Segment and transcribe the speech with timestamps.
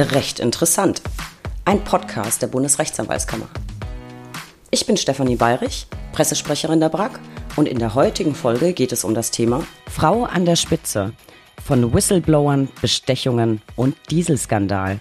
[0.00, 1.02] Recht interessant.
[1.64, 3.48] Ein Podcast der Bundesrechtsanwaltskammer.
[4.70, 7.18] Ich bin Stefanie Bayrich, Pressesprecherin der BRAG
[7.56, 11.14] und in der heutigen Folge geht es um das Thema Frau an der Spitze
[11.64, 15.00] von Whistleblowern, Bestechungen und Dieselskandal.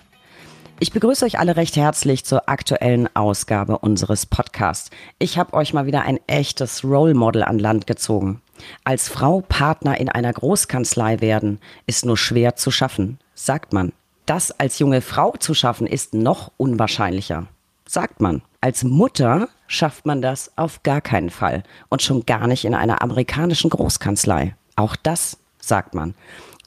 [0.79, 4.89] Ich begrüße euch alle recht herzlich zur aktuellen Ausgabe unseres Podcasts.
[5.19, 8.41] Ich habe euch mal wieder ein echtes Role Model an Land gezogen.
[8.83, 13.93] Als Frau Partner in einer Großkanzlei werden, ist nur schwer zu schaffen, sagt man.
[14.27, 17.47] Das als junge Frau zu schaffen, ist noch unwahrscheinlicher,
[17.87, 18.41] sagt man.
[18.59, 23.01] Als Mutter schafft man das auf gar keinen Fall und schon gar nicht in einer
[23.01, 24.53] amerikanischen Großkanzlei.
[24.75, 26.13] Auch das sagt man.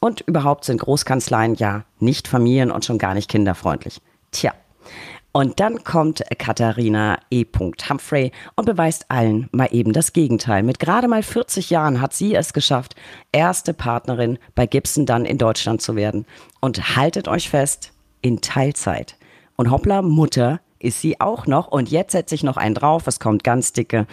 [0.00, 4.00] Und überhaupt sind Großkanzleien ja nicht familien- und schon gar nicht kinderfreundlich.
[4.32, 4.54] Tja,
[5.32, 7.44] und dann kommt Katharina E.
[7.88, 10.62] Humphrey und beweist allen mal eben das Gegenteil.
[10.62, 12.96] Mit gerade mal 40 Jahren hat sie es geschafft,
[13.30, 16.26] erste Partnerin bei Gibson dann in Deutschland zu werden.
[16.60, 19.16] Und haltet euch fest, in Teilzeit.
[19.56, 21.68] Und hoppla, Mutter ist sie auch noch.
[21.68, 24.06] Und jetzt setze ich noch einen drauf, es kommt ganz dicke.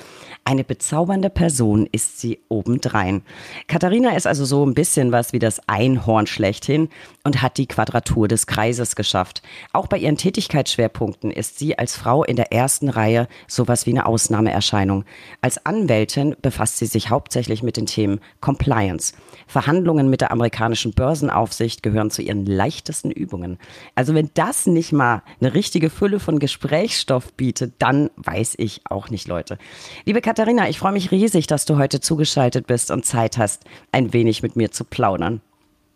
[0.44, 3.24] Eine bezaubernde Person ist sie obendrein.
[3.68, 6.90] Katharina ist also so ein bisschen was wie das Einhorn schlechthin
[7.24, 9.42] und hat die Quadratur des Kreises geschafft.
[9.72, 14.06] Auch bei ihren Tätigkeitsschwerpunkten ist sie als Frau in der ersten Reihe sowas wie eine
[14.06, 15.06] Ausnahmeerscheinung.
[15.42, 19.14] Als Anwältin befasst sie sich hauptsächlich mit den Themen Compliance.
[19.48, 23.58] Verhandlungen mit der amerikanischen Börsenaufsicht gehören zu ihren leichtesten Übungen.
[23.96, 28.82] Also wenn das nicht mal eine richtige Fülle von Gesprächen Gesprächsstoff bietet, dann weiß ich
[28.90, 29.58] auch nicht, Leute.
[30.06, 34.12] Liebe Katharina, ich freue mich riesig, dass du heute zugeschaltet bist und Zeit hast, ein
[34.12, 35.42] wenig mit mir zu plaudern.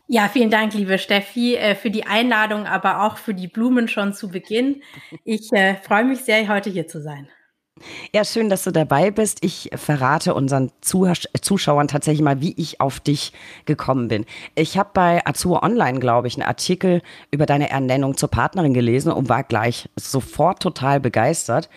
[0.07, 4.13] Ja, vielen Dank, liebe Steffi, äh, für die Einladung, aber auch für die Blumen schon
[4.13, 4.81] zu Beginn.
[5.23, 7.27] Ich äh, freue mich sehr, heute hier zu sein.
[8.13, 9.43] Ja, schön, dass du dabei bist.
[9.43, 13.33] Ich verrate unseren Zuschauern tatsächlich mal, wie ich auf dich
[13.65, 14.25] gekommen bin.
[14.55, 19.11] Ich habe bei Azur Online, glaube ich, einen Artikel über deine Ernennung zur Partnerin gelesen
[19.11, 21.69] und war gleich sofort total begeistert.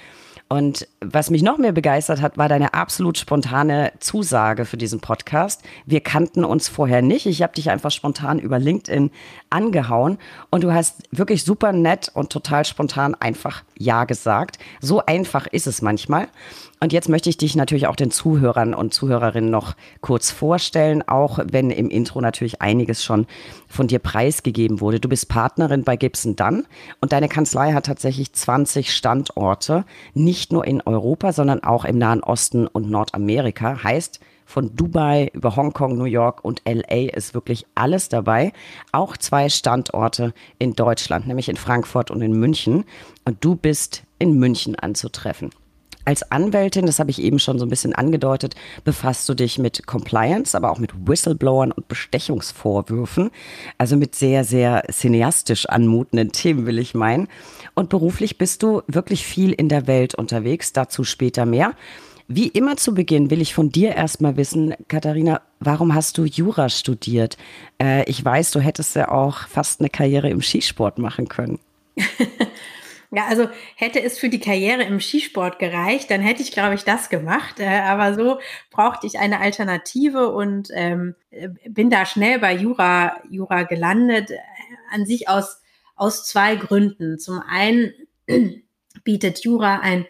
[0.54, 5.64] Und was mich noch mehr begeistert hat, war deine absolut spontane Zusage für diesen Podcast.
[5.84, 7.26] Wir kannten uns vorher nicht.
[7.26, 9.10] Ich habe dich einfach spontan über LinkedIn
[9.50, 10.16] angehauen
[10.52, 14.60] und du hast wirklich super nett und total spontan einfach Ja gesagt.
[14.80, 16.28] So einfach ist es manchmal.
[16.84, 21.38] Und jetzt möchte ich dich natürlich auch den Zuhörern und Zuhörerinnen noch kurz vorstellen, auch
[21.50, 23.26] wenn im Intro natürlich einiges schon
[23.68, 25.00] von dir preisgegeben wurde.
[25.00, 26.66] Du bist Partnerin bei Gibson Dunn
[27.00, 32.22] und deine Kanzlei hat tatsächlich 20 Standorte, nicht nur in Europa, sondern auch im Nahen
[32.22, 33.82] Osten und Nordamerika.
[33.82, 38.52] Heißt, von Dubai über Hongkong, New York und LA ist wirklich alles dabei.
[38.92, 42.84] Auch zwei Standorte in Deutschland, nämlich in Frankfurt und in München.
[43.24, 45.50] Und du bist in München anzutreffen.
[46.04, 48.54] Als Anwältin, das habe ich eben schon so ein bisschen angedeutet,
[48.84, 53.30] befasst du dich mit Compliance, aber auch mit Whistleblowern und Bestechungsvorwürfen.
[53.78, 57.28] Also mit sehr, sehr cineastisch anmutenden Themen, will ich meinen.
[57.74, 61.72] Und beruflich bist du wirklich viel in der Welt unterwegs, dazu später mehr.
[62.26, 66.70] Wie immer zu Beginn will ich von dir erstmal wissen, Katharina, warum hast du Jura
[66.70, 67.36] studiert?
[67.80, 71.58] Äh, ich weiß, du hättest ja auch fast eine Karriere im Skisport machen können.
[73.14, 76.82] Ja, also hätte es für die Karriere im Skisport gereicht, dann hätte ich, glaube ich,
[76.82, 77.60] das gemacht.
[77.60, 83.22] Äh, aber so brauchte ich eine Alternative und ähm, äh, bin da schnell bei Jura,
[83.30, 84.32] Jura gelandet.
[84.32, 84.38] Äh,
[84.90, 85.60] an sich aus,
[85.96, 87.18] aus zwei Gründen.
[87.18, 87.92] Zum einen
[89.04, 90.06] bietet Jura ein,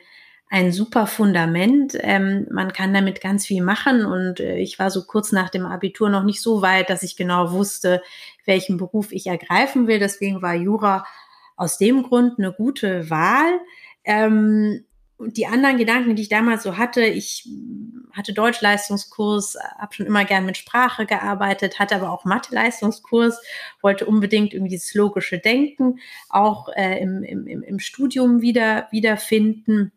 [0.48, 1.96] ein super Fundament.
[2.00, 6.08] Ähm, man kann damit ganz viel machen und ich war so kurz nach dem Abitur
[6.08, 8.02] noch nicht so weit, dass ich genau wusste,
[8.44, 9.98] welchen Beruf ich ergreifen will.
[9.98, 11.04] Deswegen war Jura
[11.56, 13.60] aus dem Grund eine gute Wahl.
[14.04, 14.84] Ähm,
[15.18, 17.48] die anderen Gedanken, die ich damals so hatte, ich
[18.12, 23.40] hatte Deutschleistungskurs, habe schon immer gern mit Sprache gearbeitet, hatte aber auch Mathe-Leistungskurs,
[23.80, 29.92] wollte unbedingt irgendwie das logische Denken auch äh, im, im, im Studium wieder wiederfinden.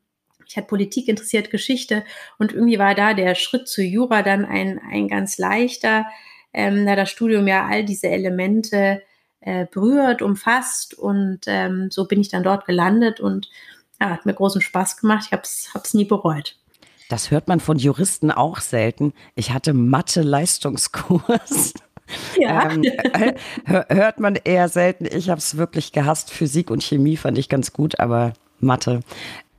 [0.47, 2.03] Ich hatte Politik interessiert, Geschichte
[2.37, 6.05] und irgendwie war da der Schritt zu Jura dann ein, ein ganz leichter,
[6.53, 9.01] ähm, da das Studium ja all diese Elemente
[9.47, 13.49] äh, berührt, umfasst und ähm, so bin ich dann dort gelandet und
[13.99, 15.23] ja, hat mir großen Spaß gemacht.
[15.25, 15.43] Ich habe
[15.85, 16.57] es nie bereut.
[17.07, 19.13] Das hört man von Juristen auch selten.
[19.35, 21.73] Ich hatte Mathe-Leistungskurs.
[22.37, 22.71] Ja.
[22.71, 23.33] ähm, äh,
[23.65, 25.03] hört man eher selten.
[25.03, 26.31] Ich habe es wirklich gehasst.
[26.31, 28.31] Physik und Chemie fand ich ganz gut, aber
[28.61, 29.01] Mathe.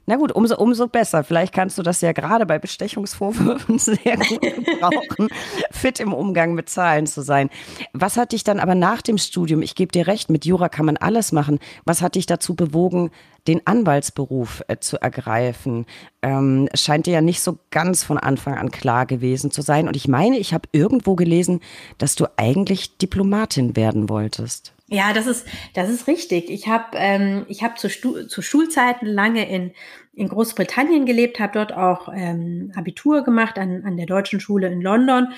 [0.09, 1.23] Na gut, umso, umso besser.
[1.23, 5.29] Vielleicht kannst du das ja gerade bei Bestechungsvorwürfen sehr gut gebrauchen,
[5.71, 7.51] fit im Umgang mit Zahlen zu sein.
[7.93, 10.87] Was hat dich dann aber nach dem Studium, ich gebe dir recht, mit Jura kann
[10.87, 13.11] man alles machen, was hat dich dazu bewogen,
[13.49, 15.85] den Anwaltsberuf äh, zu ergreifen?
[16.23, 19.89] Ähm, scheint dir ja nicht so ganz von Anfang an klar gewesen zu sein.
[19.89, 21.61] Und ich meine, ich habe irgendwo gelesen,
[21.99, 24.73] dass du eigentlich Diplomatin werden wolltest.
[24.91, 26.49] Ja, das ist, das ist richtig.
[26.49, 29.73] Ich habe ähm, ich hab zu, zu Schulzeiten lange in,
[30.15, 34.81] in Großbritannien gelebt, habe dort auch ähm, Abitur gemacht an, an der deutschen Schule in
[34.81, 35.29] London.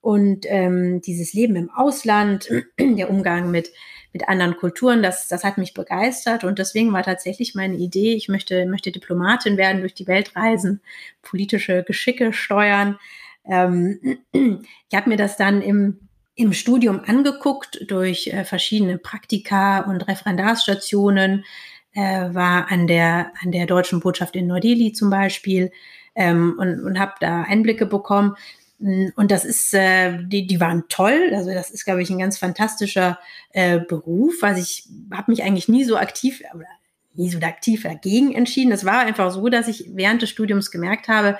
[0.00, 2.48] Und ähm, dieses Leben im Ausland,
[2.78, 3.72] der Umgang mit,
[4.12, 6.44] mit anderen Kulturen, das, das hat mich begeistert.
[6.44, 10.82] Und deswegen war tatsächlich meine Idee, ich möchte, möchte Diplomatin werden, durch die Welt reisen,
[11.20, 12.96] politische Geschicke steuern.
[13.44, 16.09] Ähm, ich habe mir das dann im
[16.40, 21.44] im Studium angeguckt durch äh, verschiedene Praktika und Referendarstationen,
[21.92, 22.00] äh,
[22.34, 25.70] war an der, an der deutschen Botschaft in Neu-Delhi zum Beispiel
[26.14, 28.36] ähm, und, und habe da Einblicke bekommen.
[28.78, 31.32] Und das ist, äh, die, die waren toll.
[31.34, 33.18] Also das ist, glaube ich, ein ganz fantastischer
[33.50, 34.34] äh, Beruf.
[34.40, 36.66] Was ich habe mich eigentlich nie so aktiv, oder
[37.14, 38.72] nie so aktiv dagegen entschieden.
[38.72, 41.38] Es war einfach so, dass ich während des Studiums gemerkt habe,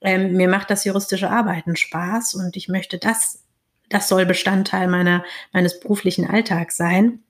[0.00, 3.42] ähm, mir macht das juristische Arbeiten Spaß und ich möchte das
[3.92, 7.20] das soll Bestandteil meiner, meines beruflichen Alltags sein.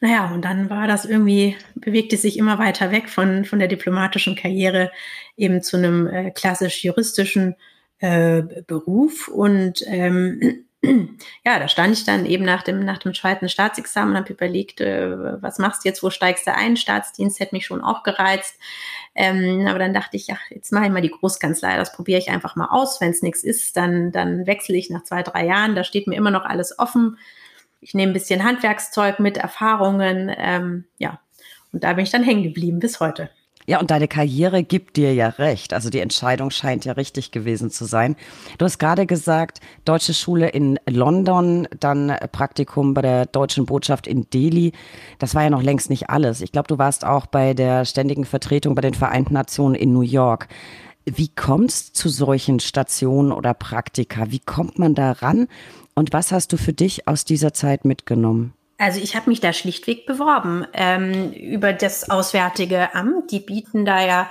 [0.00, 4.34] Naja, und dann war das irgendwie, bewegte sich immer weiter weg von, von der diplomatischen
[4.34, 4.90] Karriere
[5.36, 7.54] eben zu einem äh, klassisch juristischen
[7.98, 9.28] äh, Beruf.
[9.28, 10.64] Und ähm,
[11.44, 14.80] ja, da stand ich dann eben nach dem, nach dem zweiten Staatsexamen und habe überlegt,
[14.80, 16.76] äh, was machst du jetzt, wo steigst du ein?
[16.76, 18.58] Staatsdienst hätte mich schon auch gereizt.
[19.14, 22.30] Ähm, aber dann dachte ich, ach, jetzt mache ich mal die Großkanzlei, das probiere ich
[22.30, 23.00] einfach mal aus.
[23.00, 25.76] Wenn es nichts ist, dann, dann wechsle ich nach zwei, drei Jahren.
[25.76, 27.18] Da steht mir immer noch alles offen.
[27.80, 30.34] Ich nehme ein bisschen Handwerkszeug mit, Erfahrungen.
[30.36, 31.20] Ähm, ja,
[31.72, 33.30] und da bin ich dann hängen geblieben bis heute.
[33.66, 35.72] Ja, und deine Karriere gibt dir ja recht.
[35.72, 38.16] Also die Entscheidung scheint ja richtig gewesen zu sein.
[38.58, 44.28] Du hast gerade gesagt, deutsche Schule in London, dann Praktikum bei der deutschen Botschaft in
[44.30, 44.72] Delhi.
[45.20, 46.40] Das war ja noch längst nicht alles.
[46.40, 50.02] Ich glaube, du warst auch bei der ständigen Vertretung bei den Vereinten Nationen in New
[50.02, 50.48] York.
[51.04, 54.30] Wie kommst zu solchen Stationen oder Praktika?
[54.30, 55.46] Wie kommt man da ran?
[55.94, 58.54] Und was hast du für dich aus dieser Zeit mitgenommen?
[58.82, 63.30] Also ich habe mich da schlichtweg beworben ähm, über das Auswärtige Amt.
[63.30, 64.30] Die bieten da ja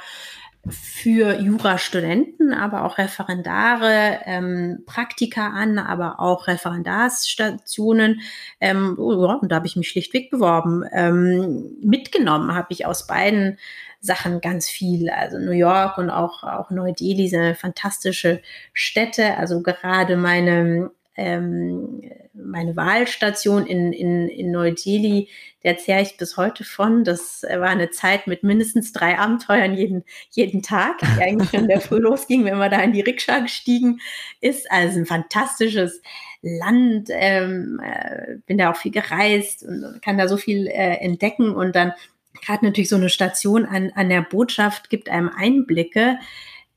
[0.69, 8.19] für Jurastudenten, aber auch Referendare, ähm, Praktika an, aber auch Referendarsstationen.
[8.59, 10.83] Ähm, oh, und da habe ich mich schlichtweg beworben.
[10.91, 13.57] Ähm, mitgenommen habe ich aus beiden
[14.01, 15.09] Sachen ganz viel.
[15.09, 18.41] Also New York und auch, auch Neu-Delhi sind fantastische
[18.73, 19.37] Städte.
[19.37, 22.01] Also gerade meine ähm,
[22.33, 25.29] meine Wahlstation in, in, in Neu-Delhi,
[25.63, 27.03] der zehre ich bis heute von.
[27.03, 31.81] Das war eine Zeit mit mindestens drei Abenteuern jeden, jeden Tag, die eigentlich schon der
[31.81, 33.99] Früh losging, wenn man da in die Rikscha gestiegen
[34.39, 34.71] ist.
[34.71, 36.01] Also ein fantastisches
[36.41, 41.53] Land, ähm, äh, bin da auch viel gereist und kann da so viel äh, entdecken
[41.53, 41.93] und dann
[42.41, 46.17] gerade natürlich so eine Station an, an der Botschaft gibt einem Einblicke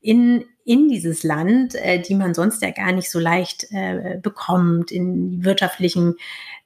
[0.05, 4.91] in, in dieses Land, äh, die man sonst ja gar nicht so leicht äh, bekommt,
[4.91, 6.15] in wirtschaftlichen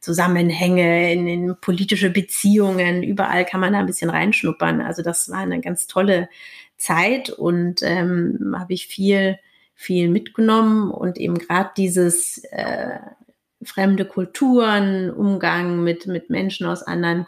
[0.02, 4.82] Zusammenhänge, in, in politische Beziehungen, überall kann man da ein bisschen reinschnuppern.
[4.82, 6.28] Also das war eine ganz tolle
[6.76, 9.40] Zeit und ähm, habe ich viel,
[9.74, 13.00] viel mitgenommen und eben gerade dieses äh,
[13.64, 17.26] fremde Kulturen, Umgang mit, mit Menschen aus anderen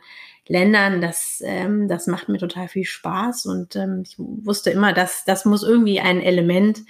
[0.52, 1.02] Ländern.
[1.02, 5.46] Das, ähm, das macht mir total viel Spaß und ähm, ich wusste immer, dass das
[5.46, 6.82] muss irgendwie ein Element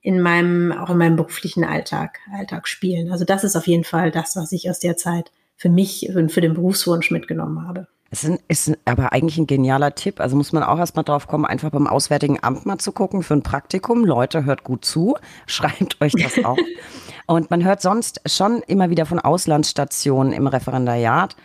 [0.00, 3.10] in meinem, auch in meinem beruflichen Alltag, Alltag spielen.
[3.10, 6.30] Also das ist auf jeden Fall das, was ich aus der Zeit für mich und
[6.30, 7.88] für den Berufswunsch mitgenommen habe.
[8.10, 10.20] Es ist, ist aber eigentlich ein genialer Tipp.
[10.20, 13.34] Also muss man auch erstmal drauf kommen, einfach beim Auswärtigen Amt mal zu gucken für
[13.34, 14.04] ein Praktikum.
[14.04, 16.58] Leute, hört gut zu, schreibt euch das auf.
[17.26, 21.36] Und man hört sonst schon immer wieder von Auslandsstationen im Referendariat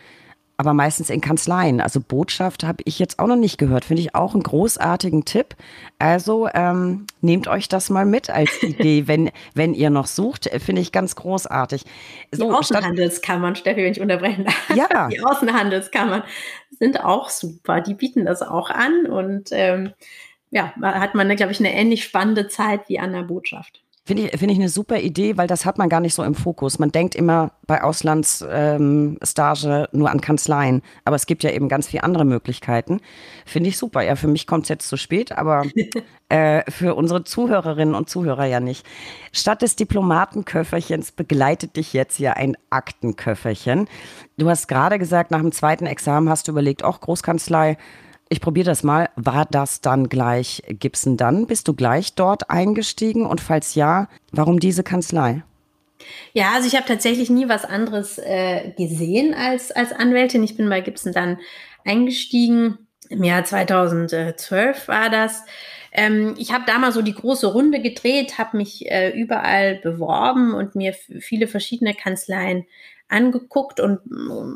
[0.63, 1.81] aber meistens in Kanzleien.
[1.81, 3.83] Also Botschaft habe ich jetzt auch noch nicht gehört.
[3.83, 5.55] Finde ich auch einen großartigen Tipp.
[5.99, 10.49] Also ähm, nehmt euch das mal mit als Idee, wenn, wenn ihr noch sucht.
[10.63, 11.83] Finde ich ganz großartig.
[12.31, 14.69] So, die Außenhandelskammern, Steffi, wenn ich unterbrechen darf.
[14.75, 15.09] Ja.
[15.09, 16.23] Die Außenhandelskammern
[16.79, 17.81] sind auch super.
[17.81, 19.91] Die bieten das auch an und ähm,
[20.49, 23.82] ja, hat man, glaube ich, eine ähnlich spannende Zeit wie an der Botschaft.
[24.05, 26.35] Finde ich, finde ich eine super Idee, weil das hat man gar nicht so im
[26.35, 26.77] Fokus.
[26.77, 31.87] Man denkt immer bei Auslandsstage ähm, nur an Kanzleien, aber es gibt ja eben ganz
[31.87, 32.99] viele andere Möglichkeiten.
[33.45, 34.01] Finde ich super.
[34.01, 35.63] Ja, für mich kommt es jetzt zu spät, aber
[36.29, 38.85] äh, für unsere Zuhörerinnen und Zuhörer ja nicht.
[39.31, 43.87] Statt des Diplomatenköfferchens begleitet dich jetzt ja ein Aktenköfferchen.
[44.37, 47.77] Du hast gerade gesagt, nach dem zweiten Examen hast du überlegt, auch Großkanzlei
[48.33, 49.09] ich probiere das mal.
[49.15, 51.47] War das dann gleich Gibson dann?
[51.47, 53.25] Bist du gleich dort eingestiegen?
[53.25, 55.43] Und falls ja, warum diese Kanzlei?
[56.33, 60.43] Ja, also ich habe tatsächlich nie was anderes äh, gesehen als, als Anwältin.
[60.43, 61.37] Ich bin bei Gibson dann
[61.85, 62.79] eingestiegen.
[63.09, 65.43] Im Jahr 2012 war das.
[65.91, 70.73] Ähm, ich habe damals so die große Runde gedreht, habe mich äh, überall beworben und
[70.73, 72.65] mir viele verschiedene Kanzleien
[73.13, 73.99] angeguckt und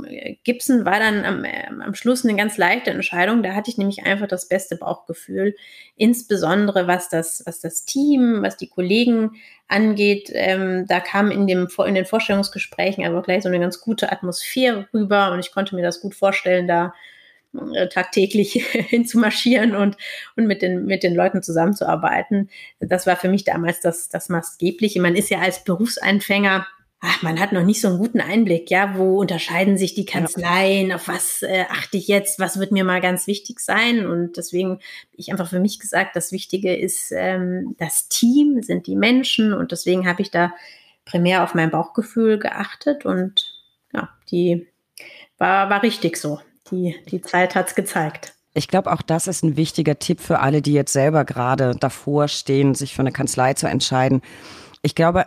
[0.07, 3.43] äh, Gibson war dann am, äh, am Schluss eine ganz leichte Entscheidung.
[3.43, 5.55] Da hatte ich nämlich einfach das beste Bauchgefühl,
[5.95, 9.37] insbesondere was das, was das Team, was die Kollegen
[9.67, 10.31] angeht.
[10.33, 14.87] Ähm, da kam in, dem, in den Vorstellungsgesprächen einfach gleich so eine ganz gute Atmosphäre
[14.93, 16.93] rüber und ich konnte mir das gut vorstellen, da
[17.73, 19.97] äh, tagtäglich hinzumarschieren und,
[20.35, 22.49] und mit, den, mit den Leuten zusammenzuarbeiten.
[22.79, 24.99] Das war für mich damals das, das Maßgebliche.
[24.99, 26.65] Man ist ja als Berufseinfänger
[26.99, 30.91] ach, man hat noch nicht so einen guten Einblick, ja, wo unterscheiden sich die Kanzleien,
[30.91, 34.05] auf was äh, achte ich jetzt, was wird mir mal ganz wichtig sein?
[34.05, 34.79] Und deswegen
[35.13, 39.53] ich einfach für mich gesagt, das Wichtige ist ähm, das Team, sind die Menschen.
[39.53, 40.53] Und deswegen habe ich da
[41.05, 43.05] primär auf mein Bauchgefühl geachtet.
[43.05, 43.53] Und
[43.93, 44.67] ja, die
[45.37, 46.39] war, war richtig so.
[46.71, 48.33] Die, die Zeit hat's gezeigt.
[48.53, 52.27] Ich glaube, auch das ist ein wichtiger Tipp für alle, die jetzt selber gerade davor
[52.27, 54.23] stehen, sich für eine Kanzlei zu entscheiden
[54.87, 55.25] ich glaube,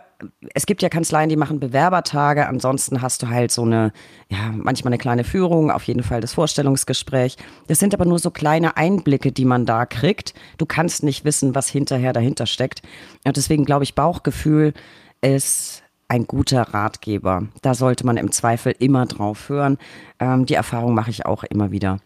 [0.55, 2.47] es gibt ja Kanzleien, die machen Bewerbertage.
[2.47, 3.93] Ansonsten hast du halt so eine,
[4.27, 7.37] ja, manchmal eine kleine Führung, auf jeden Fall das Vorstellungsgespräch.
[7.67, 10.33] Das sind aber nur so kleine Einblicke, die man da kriegt.
[10.57, 12.81] Du kannst nicht wissen, was hinterher dahinter steckt.
[13.23, 14.73] Und deswegen glaube ich, Bauchgefühl
[15.21, 17.43] ist ein guter Ratgeber.
[17.61, 19.77] Da sollte man im Zweifel immer drauf hören.
[20.19, 21.99] Ähm, die Erfahrung mache ich auch immer wieder.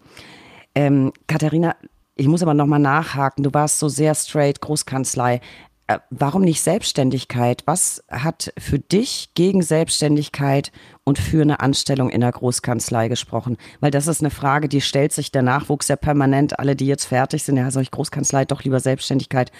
[0.76, 1.78] Ähm, Katharina,
[2.16, 3.46] ich muss aber nochmal nachhaken.
[3.46, 5.40] Du warst so sehr straight, Großkanzlei.
[5.88, 7.62] Äh, warum nicht Selbstständigkeit?
[7.66, 10.72] Was hat für dich gegen Selbstständigkeit
[11.04, 13.58] und für eine Anstellung in der Großkanzlei gesprochen?
[13.82, 16.58] Weil das ist eine Frage, die stellt sich der Nachwuchs ja permanent.
[16.58, 19.52] Alle, die jetzt fertig sind, ja, soll ich Großkanzlei, doch lieber Selbstständigkeit.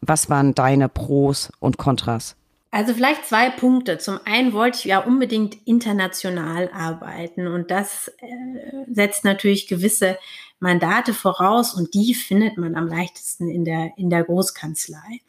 [0.00, 2.36] Was waren deine Pros und Kontras?
[2.74, 3.98] Also vielleicht zwei Punkte.
[3.98, 10.18] Zum einen wollte ich ja unbedingt international arbeiten und das äh, setzt natürlich gewisse
[10.58, 15.20] Mandate voraus und die findet man am leichtesten in der, in der Großkanzlei.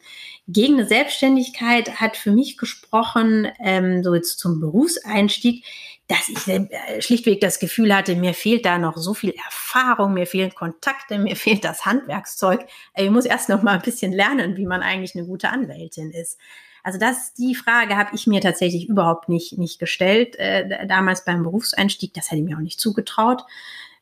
[0.48, 5.64] Gegen eine Selbstständigkeit hat für mich gesprochen, ähm, so jetzt zum Berufseinstieg,
[6.08, 10.26] dass ich äh, schlichtweg das Gefühl hatte, mir fehlt da noch so viel Erfahrung, mir
[10.26, 12.66] fehlen Kontakte, mir fehlt das Handwerkszeug.
[12.96, 16.38] Ich muss erst noch mal ein bisschen lernen, wie man eigentlich eine gute Anwältin ist.
[16.86, 21.42] Also das, die Frage habe ich mir tatsächlich überhaupt nicht, nicht gestellt, äh, damals beim
[21.42, 22.14] Berufseinstieg.
[22.14, 23.42] Das hätte ich mir auch nicht zugetraut.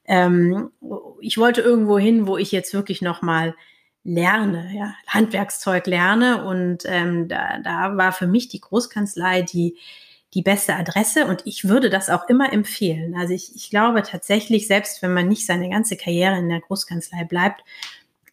[0.05, 0.71] Ähm,
[1.23, 3.55] ich wollte irgendwo hin, wo ich jetzt wirklich noch mal
[4.03, 6.45] lerne, ja, Handwerkszeug lerne.
[6.45, 9.79] Und ähm, da, da war für mich die Großkanzlei die,
[10.35, 13.17] die beste Adresse und ich würde das auch immer empfehlen.
[13.17, 17.25] Also ich, ich glaube tatsächlich, selbst wenn man nicht seine ganze Karriere in der Großkanzlei
[17.25, 17.65] bleibt,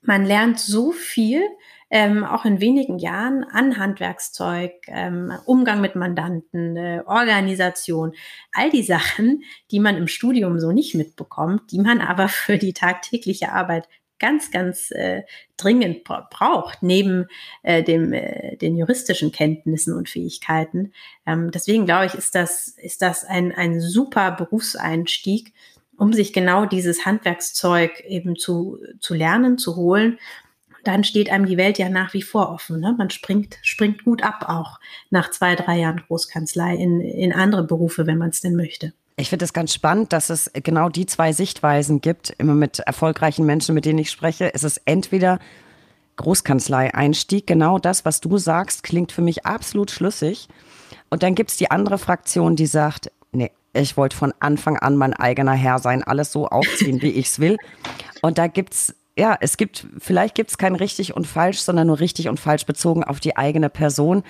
[0.01, 1.41] man lernt so viel,
[1.91, 8.13] ähm, auch in wenigen Jahren an Handwerkszeug, ähm, Umgang mit Mandanten, äh, Organisation,
[8.53, 12.73] all die Sachen, die man im Studium so nicht mitbekommt, die man aber für die
[12.73, 15.23] tagtägliche Arbeit ganz, ganz äh,
[15.57, 17.27] dringend braucht, neben
[17.63, 20.93] äh, dem, äh, den juristischen Kenntnissen und Fähigkeiten.
[21.25, 25.53] Ähm, deswegen glaube ich, ist das, ist das ein, ein super Berufseinstieg,
[25.97, 30.19] um sich genau dieses Handwerkszeug eben zu, zu lernen, zu holen
[30.83, 32.79] dann steht einem die Welt ja nach wie vor offen.
[32.79, 32.95] Ne?
[32.97, 38.07] Man springt, springt gut ab auch nach zwei, drei Jahren Großkanzlei in, in andere Berufe,
[38.07, 38.93] wenn man es denn möchte.
[39.17, 42.31] Ich finde es ganz spannend, dass es genau die zwei Sichtweisen gibt.
[42.37, 44.53] Immer mit erfolgreichen Menschen, mit denen ich spreche.
[44.53, 45.39] Es ist entweder
[46.15, 50.47] Großkanzlei-Einstieg, genau das, was du sagst, klingt für mich absolut schlüssig.
[51.09, 54.97] Und dann gibt es die andere Fraktion, die sagt, nee, ich wollte von Anfang an
[54.97, 57.57] mein eigener Herr sein, alles so aufziehen, wie ich es will.
[58.21, 61.87] Und da gibt es ja, es gibt, vielleicht gibt es kein richtig und falsch, sondern
[61.87, 64.23] nur richtig und falsch bezogen auf die eigene Person.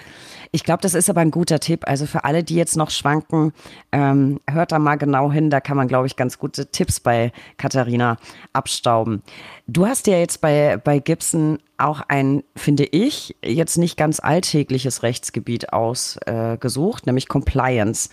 [0.52, 1.88] Ich glaube, das ist aber ein guter Tipp.
[1.88, 3.54] Also für alle, die jetzt noch schwanken,
[3.92, 5.52] ähm, hört da mal genau hin.
[5.52, 8.18] Da kann man, glaube ich, ganz gute Tipps bei Katharina
[8.54, 9.22] abstauben.
[9.68, 15.04] Du hast ja jetzt bei, bei Gibson auch ein, finde ich, jetzt nicht ganz alltägliches
[15.04, 18.10] Rechtsgebiet ausgesucht, äh, nämlich Compliance.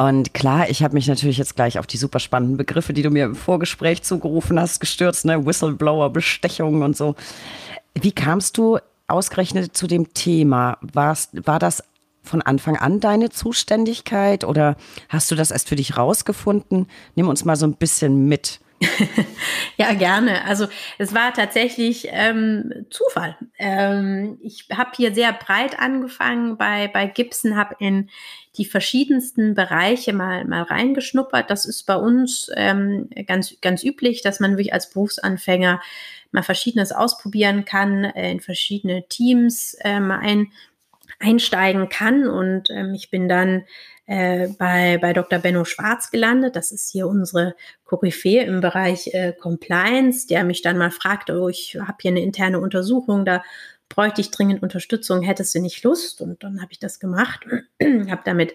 [0.00, 3.10] Und klar, ich habe mich natürlich jetzt gleich auf die super spannenden Begriffe, die du
[3.10, 5.44] mir im Vorgespräch zugerufen hast, gestürzt, ne?
[5.44, 7.16] Whistleblower, Bestechung und so.
[7.94, 8.78] Wie kamst du
[9.08, 10.78] ausgerechnet zu dem Thema?
[10.82, 11.82] Warst, war das
[12.22, 14.76] von Anfang an deine Zuständigkeit oder
[15.08, 16.86] hast du das erst für dich rausgefunden?
[17.16, 18.60] Nimm uns mal so ein bisschen mit.
[19.76, 20.44] ja, gerne.
[20.44, 23.36] Also es war tatsächlich ähm, Zufall.
[23.58, 28.08] Ähm, ich habe hier sehr breit angefangen bei, bei Gibson, habe in
[28.58, 31.48] die verschiedensten Bereiche mal, mal reingeschnuppert.
[31.48, 35.80] Das ist bei uns ähm, ganz, ganz üblich, dass man wirklich als Berufsanfänger
[36.32, 40.48] mal Verschiedenes ausprobieren kann, äh, in verschiedene Teams äh, mal ein,
[41.20, 42.28] einsteigen kann.
[42.28, 43.64] Und ähm, ich bin dann
[44.06, 45.38] äh, bei, bei Dr.
[45.38, 46.56] Benno Schwarz gelandet.
[46.56, 51.48] Das ist hier unsere Koryphäe im Bereich äh, Compliance, der mich dann mal fragte, oh,
[51.48, 53.42] ich habe hier eine interne Untersuchung, da
[53.88, 56.20] bräuchte ich dringend Unterstützung, hättest du nicht Lust?
[56.20, 57.46] Und dann habe ich das gemacht,
[57.82, 58.54] habe damit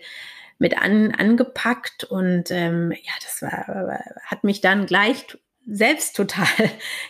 [0.59, 5.25] mit an, angepackt und ähm, ja, das war, hat mich dann gleich
[5.65, 6.45] selbst total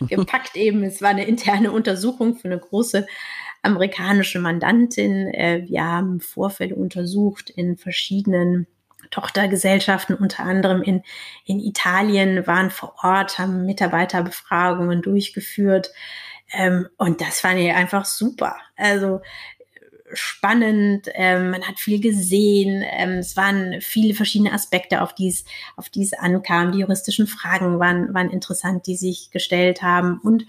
[0.08, 0.82] gepackt eben.
[0.82, 3.06] Es war eine interne Untersuchung für eine große
[3.62, 5.28] amerikanische Mandantin.
[5.28, 8.66] Äh, wir haben Vorfälle untersucht in verschiedenen
[9.10, 11.02] Tochtergesellschaften, unter anderem in,
[11.44, 15.90] in Italien, waren vor Ort, haben Mitarbeiterbefragungen durchgeführt.
[16.56, 18.56] Ähm, und das fand ich einfach super.
[18.76, 19.20] Also
[20.12, 25.44] spannend, ähm, man hat viel gesehen, ähm, es waren viele verschiedene Aspekte, auf die es,
[25.76, 26.72] auf es ankam.
[26.72, 30.20] Die juristischen Fragen waren, waren interessant, die sich gestellt haben.
[30.22, 30.46] Und,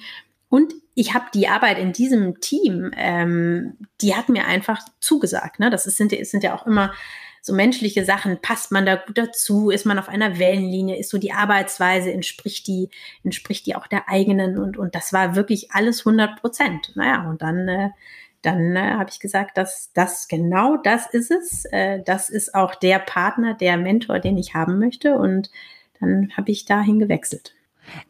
[0.50, 5.60] und ich habe die Arbeit in diesem Team, ähm, die hat mir einfach zugesagt.
[5.60, 5.70] Ne?
[5.70, 6.94] Das ist, sind, sind ja auch immer
[7.46, 11.20] so menschliche Sachen, passt man da gut dazu, ist man auf einer Wellenlinie, ist so
[11.20, 12.90] die Arbeitsweise, entspricht die,
[13.24, 16.92] entspricht die auch der eigenen und, und das war wirklich alles 100 Prozent.
[16.96, 17.90] Naja, und dann äh,
[18.42, 21.66] dann äh, habe ich gesagt, dass das genau das ist es.
[21.66, 25.16] Äh, das ist auch der Partner, der Mentor, den ich haben möchte.
[25.16, 25.52] Und
[26.00, 27.54] dann habe ich dahin gewechselt.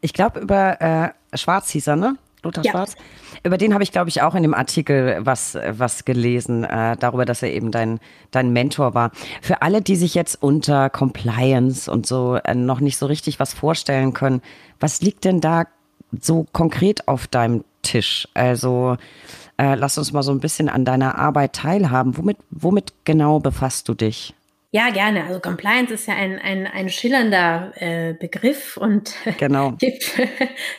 [0.00, 2.16] Ich glaube, über äh, Schwarz hieß er, ne?
[2.46, 2.70] Lothar ja.
[2.70, 2.94] Schwarz.
[3.42, 7.24] Über den habe ich, glaube ich, auch in dem Artikel was, was gelesen, äh, darüber,
[7.24, 8.00] dass er eben dein,
[8.30, 9.10] dein Mentor war.
[9.42, 13.52] Für alle, die sich jetzt unter Compliance und so äh, noch nicht so richtig was
[13.54, 14.42] vorstellen können,
[14.80, 15.64] was liegt denn da
[16.20, 18.28] so konkret auf deinem Tisch?
[18.34, 18.96] Also
[19.58, 22.16] äh, lass uns mal so ein bisschen an deiner Arbeit teilhaben.
[22.16, 24.34] Womit, womit genau befasst du dich?
[24.72, 25.24] Ja, gerne.
[25.24, 29.72] Also Compliance ist ja ein, ein, ein schillernder äh, Begriff und genau.
[29.72, 30.20] gibt,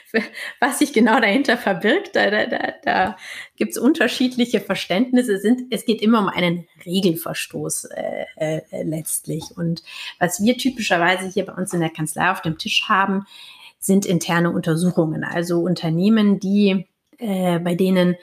[0.59, 3.17] was sich genau dahinter verbirgt, da, da, da, da
[3.55, 5.33] gibt es unterschiedliche Verständnisse.
[5.33, 9.43] Es, sind, es geht immer um einen Regelverstoß äh, äh, letztlich.
[9.55, 9.83] Und
[10.19, 13.25] was wir typischerweise hier bei uns in der Kanzlei auf dem Tisch haben,
[13.79, 15.23] sind interne Untersuchungen.
[15.23, 16.85] Also Unternehmen, die
[17.19, 18.15] äh, bei denen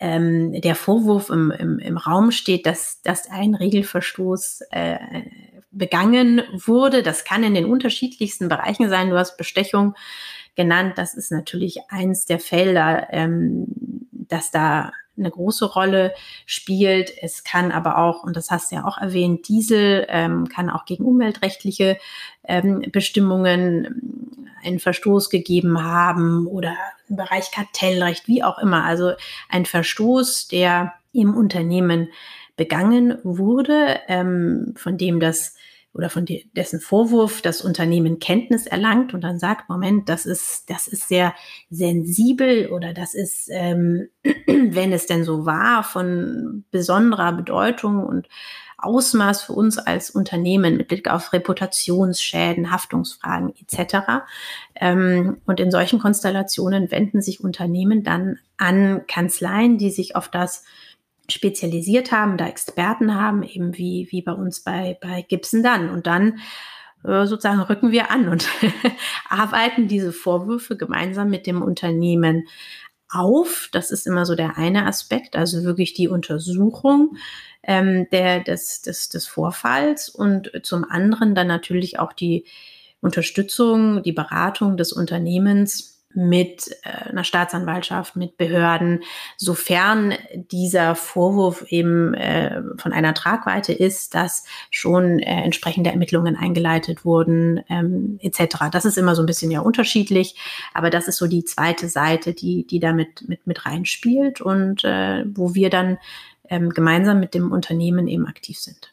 [0.00, 4.98] ähm, der Vorwurf im, im, im Raum steht, dass, dass ein Regelverstoß äh,
[5.70, 7.02] begangen wurde.
[7.02, 9.10] Das kann in den unterschiedlichsten Bereichen sein.
[9.10, 9.94] Du hast Bestechung
[10.54, 10.94] genannt.
[10.96, 13.66] Das ist natürlich eins der Felder, ähm,
[14.12, 16.14] dass da eine große Rolle
[16.46, 17.12] spielt.
[17.20, 20.84] Es kann aber auch, und das hast du ja auch erwähnt, Diesel ähm, kann auch
[20.84, 21.98] gegen umweltrechtliche
[22.44, 26.74] ähm, Bestimmungen einen Verstoß gegeben haben oder
[27.08, 28.84] im Bereich Kartellrecht, wie auch immer.
[28.84, 29.12] Also
[29.48, 32.08] ein Verstoß, der im Unternehmen
[32.56, 35.54] begangen wurde, ähm, von dem das
[35.94, 40.86] oder von dessen Vorwurf das Unternehmen Kenntnis erlangt und dann sagt, Moment, das ist, das
[40.86, 41.34] ist sehr
[41.70, 44.08] sensibel oder das ist, ähm,
[44.46, 48.28] wenn es denn so war, von besonderer Bedeutung und
[48.80, 54.22] Ausmaß für uns als Unternehmen mit Blick auf Reputationsschäden, Haftungsfragen etc.
[54.76, 60.64] Ähm, und in solchen Konstellationen wenden sich Unternehmen dann an Kanzleien, die sich auf das
[61.30, 65.90] spezialisiert haben, da Experten haben, eben wie, wie bei uns bei, bei Gibson dann.
[65.90, 66.40] Und dann
[67.04, 68.48] äh, sozusagen rücken wir an und
[69.28, 72.48] arbeiten diese Vorwürfe gemeinsam mit dem Unternehmen
[73.10, 73.68] auf.
[73.72, 77.16] Das ist immer so der eine Aspekt, also wirklich die Untersuchung
[77.62, 82.44] ähm, der, des, des, des Vorfalls und zum anderen dann natürlich auch die
[83.00, 89.04] Unterstützung, die Beratung des Unternehmens mit äh, einer Staatsanwaltschaft, mit Behörden,
[89.36, 97.04] sofern dieser Vorwurf eben äh, von einer Tragweite ist, dass schon äh, entsprechende Ermittlungen eingeleitet
[97.04, 98.64] wurden, ähm, etc.
[98.72, 100.34] Das ist immer so ein bisschen ja unterschiedlich,
[100.74, 105.24] aber das ist so die zweite Seite, die, die damit mit, mit reinspielt und äh,
[105.28, 105.98] wo wir dann
[106.50, 108.92] ähm, gemeinsam mit dem Unternehmen eben aktiv sind.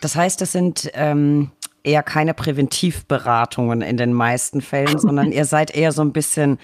[0.00, 1.52] Das heißt, das sind ähm,
[1.84, 6.58] eher keine Präventivberatungen in den meisten Fällen, sondern ihr seid eher so ein bisschen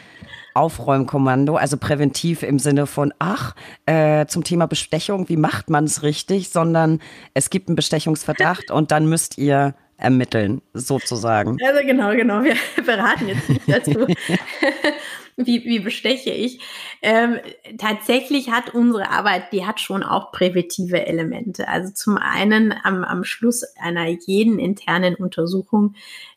[0.54, 3.54] Aufräumkommando, also präventiv im Sinne von, ach,
[3.86, 7.00] äh, zum Thema Bestechung, wie macht man es richtig, sondern
[7.34, 11.58] es gibt einen Bestechungsverdacht und dann müsst ihr ermitteln, sozusagen.
[11.64, 12.42] Also genau, genau.
[12.42, 14.06] Wir beraten jetzt nicht dazu.
[15.36, 16.60] wie, wie besteche ich?
[17.02, 17.38] Ähm,
[17.78, 21.68] tatsächlich hat unsere Arbeit, die hat schon auch präventive Elemente.
[21.68, 25.94] Also zum einen am, am Schluss einer jeden internen Untersuchung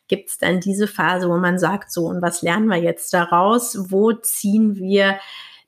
[0.07, 3.89] gibt es dann diese Phase, wo man sagt, so, und was lernen wir jetzt daraus?
[3.91, 5.17] Wo ziehen wir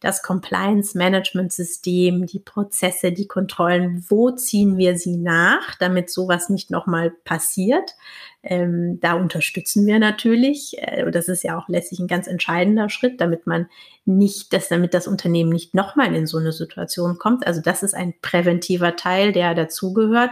[0.02, 6.50] das Compliance Management System, die Prozesse, die Kontrollen, wo ziehen wir sie nach, damit sowas
[6.50, 7.96] nicht nochmal passiert?
[8.48, 10.78] Ähm, da unterstützen wir natürlich.
[10.78, 13.68] Äh, das ist ja auch letztlich ein ganz entscheidender Schritt, damit man
[14.06, 17.48] nicht, dass damit das Unternehmen nicht nochmal in so eine Situation kommt.
[17.48, 20.30] Also das ist ein präventiver Teil, der dazugehört.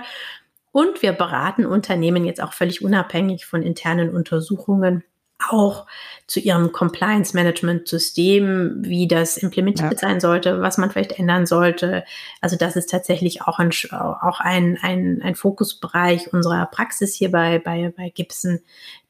[0.71, 5.03] Und wir beraten Unternehmen jetzt auch völlig unabhängig von internen Untersuchungen
[5.49, 5.85] auch
[6.27, 9.97] zu ihrem Compliance-Management-System, wie das implementiert ja.
[9.97, 12.03] sein sollte, was man vielleicht ändern sollte.
[12.41, 17.59] Also das ist tatsächlich auch ein, auch ein, ein, ein Fokusbereich unserer Praxis hier bei,
[17.59, 18.61] bei, bei Gibson,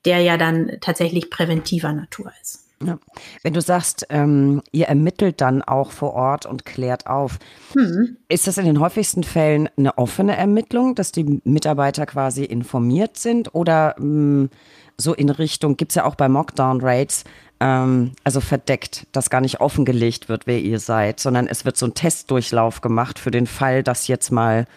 [0.05, 2.62] der ja dann tatsächlich präventiver Natur ist.
[2.85, 2.97] Ja.
[3.43, 7.39] Wenn du sagst, ähm, ihr ermittelt dann auch vor Ort und klärt auf,
[7.73, 8.17] hm.
[8.27, 13.53] ist das in den häufigsten Fällen eine offene Ermittlung, dass die Mitarbeiter quasi informiert sind
[13.53, 14.49] oder mh, hm,
[14.97, 17.23] so in Richtung, gibt es ja auch bei Mockdown-Rates,
[17.59, 21.87] ähm, also verdeckt, dass gar nicht offengelegt wird, wer ihr seid, sondern es wird so
[21.87, 24.67] ein Testdurchlauf gemacht für den Fall, dass jetzt mal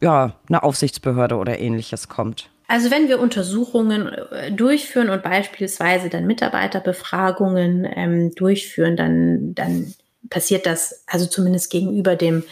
[0.00, 2.50] ja, eine Aufsichtsbehörde oder ähnliches kommt.
[2.68, 9.94] Also wenn wir Untersuchungen äh, durchführen und beispielsweise dann Mitarbeiterbefragungen ähm, durchführen, dann, dann
[10.30, 12.44] passiert das also zumindest gegenüber dem,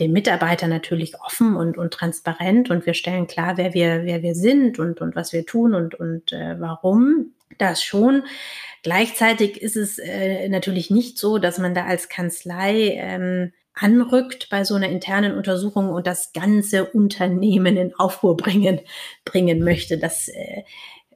[0.00, 4.34] dem Mitarbeiter natürlich offen und, und transparent und wir stellen klar, wer wir, wer wir
[4.34, 7.32] sind und, und was wir tun und, und äh, warum.
[7.56, 8.22] Das schon.
[8.82, 14.64] Gleichzeitig ist es äh, natürlich nicht so, dass man da als Kanzlei ähm, anrückt bei
[14.64, 18.80] so einer internen Untersuchung und das ganze Unternehmen in Aufruhr bringen,
[19.24, 19.98] bringen möchte.
[19.98, 20.62] Das äh,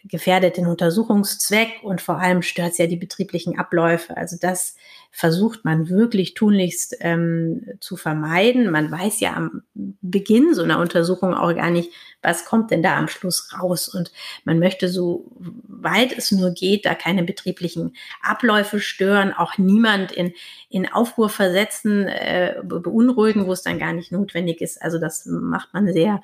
[0.05, 4.17] gefährdet den Untersuchungszweck und vor allem stört es ja die betrieblichen Abläufe.
[4.17, 4.77] Also das
[5.15, 8.71] versucht man wirklich tunlichst ähm, zu vermeiden.
[8.71, 11.91] Man weiß ja am Beginn so einer Untersuchung auch gar nicht,
[12.23, 13.89] was kommt denn da am Schluss raus.
[13.89, 14.11] Und
[14.45, 15.31] man möchte so
[15.69, 20.33] weit es nur geht, da keine betrieblichen Abläufe stören, auch niemand in,
[20.71, 24.81] in Aufruhr versetzen, äh, beunruhigen, wo es dann gar nicht notwendig ist.
[24.81, 26.23] Also das macht man sehr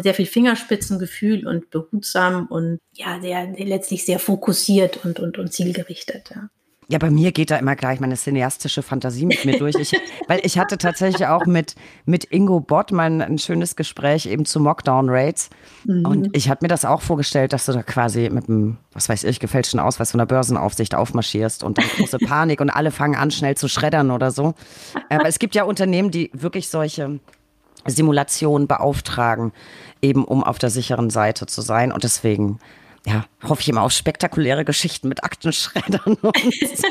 [0.00, 6.30] sehr viel Fingerspitzengefühl und behutsam und ja, sehr, letztlich sehr fokussiert und, und, und zielgerichtet.
[6.34, 6.48] Ja.
[6.88, 9.74] Ja, bei mir geht da immer gleich meine cineastische Fantasie mit mir durch.
[9.74, 9.92] Ich,
[10.28, 14.60] weil ich hatte tatsächlich auch mit, mit Ingo Bott mal ein schönes Gespräch eben zu
[14.60, 15.50] Mockdown Rates.
[15.84, 16.06] Mhm.
[16.06, 19.24] Und ich hatte mir das auch vorgestellt, dass du da quasi mit einem, was weiß
[19.24, 23.32] ich, gefälschten Ausweis von der Börsenaufsicht aufmarschierst und dann große Panik und alle fangen an,
[23.32, 24.54] schnell zu schreddern oder so.
[25.08, 27.18] Aber es gibt ja Unternehmen, die wirklich solche
[27.84, 29.52] Simulationen beauftragen,
[30.02, 31.90] eben um auf der sicheren Seite zu sein.
[31.90, 32.60] Und deswegen
[33.06, 36.36] ja, hoffe ich immer auf spektakuläre Geschichten mit Aktenschreddern und
[36.74, 36.88] so.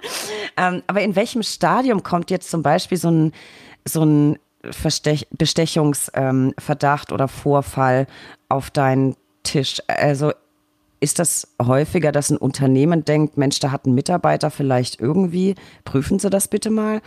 [0.56, 3.32] ähm, aber in welchem Stadium kommt jetzt zum Beispiel so ein,
[3.84, 4.38] so ein
[4.70, 8.06] Verstech Bestechungsverdacht ähm, oder Vorfall
[8.48, 9.82] auf deinen Tisch?
[9.86, 10.32] Also
[11.00, 15.54] ist das häufiger, dass ein Unternehmen denkt, Mensch, da hat ein Mitarbeiter vielleicht irgendwie,
[15.84, 17.02] prüfen Sie das bitte mal?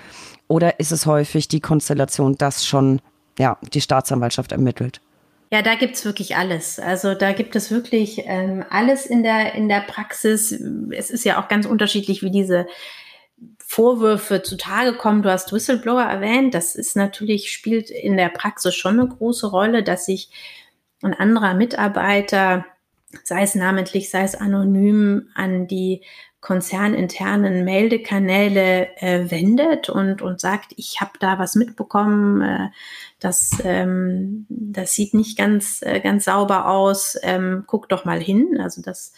[0.48, 3.02] Oder ist es häufig die Konstellation, dass schon
[3.40, 5.02] ja, die Staatsanwaltschaft ermittelt?
[5.54, 6.80] Ja, da gibt's wirklich alles.
[6.80, 10.54] Also da gibt es wirklich ähm, alles in der, in der Praxis.
[10.92, 12.68] Es ist ja auch ganz unterschiedlich, wie diese
[13.60, 15.24] Vorwürfe zutage kommen.
[15.24, 16.54] Du hast Whistleblower erwähnt.
[16.54, 20.30] Das ist natürlich, spielt in der Praxis schon eine große Rolle, dass sich
[21.02, 22.66] ein anderer Mitarbeiter,
[23.24, 26.02] sei es namentlich, sei es anonym, an die
[26.42, 32.70] konzerninternen Meldekanäle äh, wendet und, und sagt, ich habe da was mitbekommen, äh,
[33.20, 38.60] das, ähm, das sieht nicht ganz, äh, ganz sauber aus, ähm, guck doch mal hin.
[38.60, 39.14] Also das,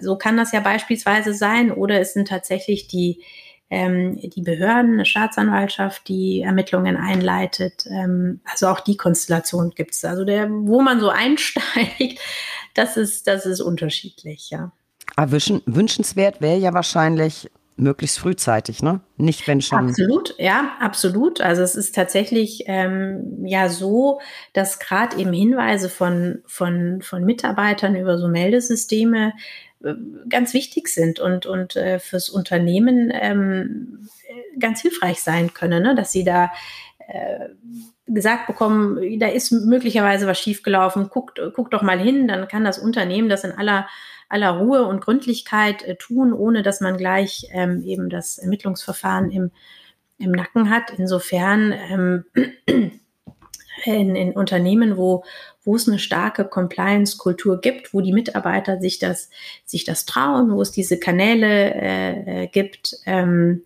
[0.00, 1.70] so kann das ja beispielsweise sein.
[1.70, 3.22] Oder es sind tatsächlich die,
[3.68, 7.84] ähm, die Behörden, eine Staatsanwaltschaft, die Ermittlungen einleitet.
[7.90, 10.06] Ähm, also auch die Konstellation gibt es.
[10.06, 12.18] Also der, wo man so einsteigt,
[12.74, 14.72] das ist, das ist unterschiedlich, ja.
[15.20, 19.00] Aber wünschenswert wäre ja wahrscheinlich möglichst frühzeitig, ne?
[19.18, 19.90] Nicht wenn schon.
[19.90, 21.42] Absolut, ja, absolut.
[21.42, 24.22] Also es ist tatsächlich ähm, ja so,
[24.54, 29.34] dass gerade eben Hinweise von, von, von Mitarbeitern über so Meldesysteme
[29.84, 29.92] äh,
[30.30, 34.08] ganz wichtig sind und, und äh, fürs Unternehmen ähm,
[34.58, 35.94] ganz hilfreich sein können, ne?
[35.94, 36.50] dass sie da
[37.08, 37.50] äh,
[38.06, 42.78] gesagt bekommen, da ist möglicherweise was schiefgelaufen, guckt, guckt doch mal hin, dann kann das
[42.78, 43.86] Unternehmen das in aller
[44.30, 49.50] aller Ruhe und Gründlichkeit äh, tun, ohne dass man gleich ähm, eben das Ermittlungsverfahren im,
[50.18, 50.92] im Nacken hat.
[50.96, 52.24] Insofern ähm,
[53.84, 55.24] in, in Unternehmen, wo,
[55.64, 59.30] wo es eine starke Compliance-Kultur gibt, wo die Mitarbeiter sich das,
[59.64, 63.64] sich das trauen, wo es diese Kanäle äh, äh gibt, ähm,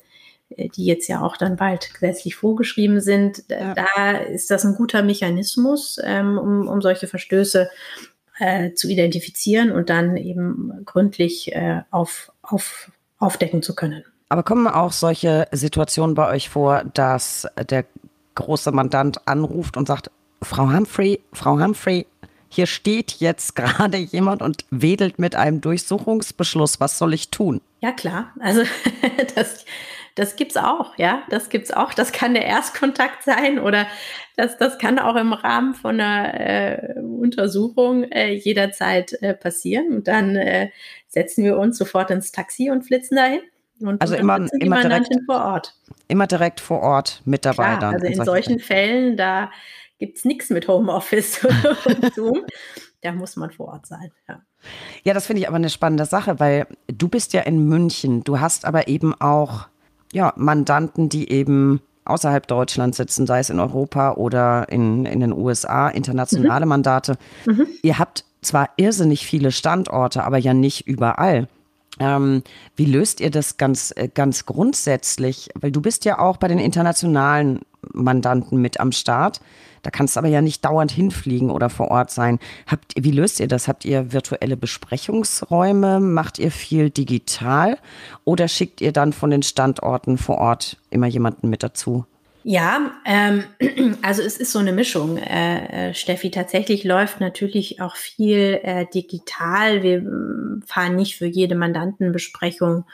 [0.49, 3.75] die jetzt ja auch dann bald gesetzlich vorgeschrieben sind, ja.
[3.75, 7.69] da ist das ein guter Mechanismus, ähm, um, um solche Verstöße
[8.39, 14.05] äh, zu identifizieren und dann eben gründlich äh, auf, auf, aufdecken zu können.
[14.29, 17.85] Aber kommen auch solche Situationen bei euch vor, dass der
[18.35, 20.11] große Mandant anruft und sagt,
[20.43, 22.07] Frau Humphrey, Frau Humphrey,
[22.49, 26.81] hier steht jetzt gerade jemand und wedelt mit einem Durchsuchungsbeschluss.
[26.81, 27.61] Was soll ich tun?
[27.81, 28.33] Ja, klar.
[28.41, 28.63] Also
[29.35, 29.65] das,
[30.15, 31.93] das gibt's auch, ja, das gibt's auch.
[31.93, 33.87] Das kann der Erstkontakt sein oder
[34.37, 39.93] das, das kann auch im Rahmen von einer äh, Untersuchung äh, jederzeit äh, passieren.
[39.93, 40.71] Und dann äh,
[41.09, 43.41] setzen wir uns sofort ins Taxi und flitzen dahin.
[43.81, 45.75] Und also immer, immer direkt vor Ort.
[46.07, 47.95] Immer direkt vor Ort mit dabei Klar, dann.
[47.95, 49.51] Also in, in solchen Fällen, da
[49.99, 52.45] gibt es nichts mit Homeoffice und Zoom.
[53.01, 54.13] Da muss man vor Ort sein.
[54.29, 54.43] Ja.
[55.03, 58.25] Ja, das finde ich aber eine spannende Sache, weil du bist ja in München.
[58.25, 59.67] Du hast aber eben auch
[60.15, 65.33] ja, Mandanten, die eben außerhalb Deutschlands sitzen, sei es in Europa oder in, in den
[65.33, 66.71] USA, internationale mhm.
[66.71, 67.19] Mandate.
[67.47, 67.67] Mhm.
[67.83, 71.49] Ihr habt zwar irrsinnig viele Standorte, aber ja nicht überall.
[71.99, 72.43] Ähm,
[72.77, 75.49] wie löst ihr das ganz, äh, ganz grundsätzlich?
[75.55, 77.61] Weil du bist ja auch bei den internationalen
[77.93, 79.41] Mandanten mit am Start.
[79.85, 82.41] Da kannst du aber ja nicht dauernd hinfliegen oder vor Ort sein.
[82.67, 83.69] Habt, wie löst ihr das?
[83.69, 86.01] Habt ihr virtuelle Besprechungsräume?
[86.01, 87.79] Macht ihr viel digital?
[88.25, 92.07] Oder schickt ihr dann von den Standorten vor Ort immer jemanden mit dazu?
[92.45, 93.45] Ja, ähm,
[94.03, 95.17] also es ist so eine Mischung.
[95.17, 99.83] Äh, äh, Steffi, tatsächlich läuft natürlich auch viel äh, digital.
[99.83, 102.85] Wir äh, fahren nicht für jede Mandantenbesprechung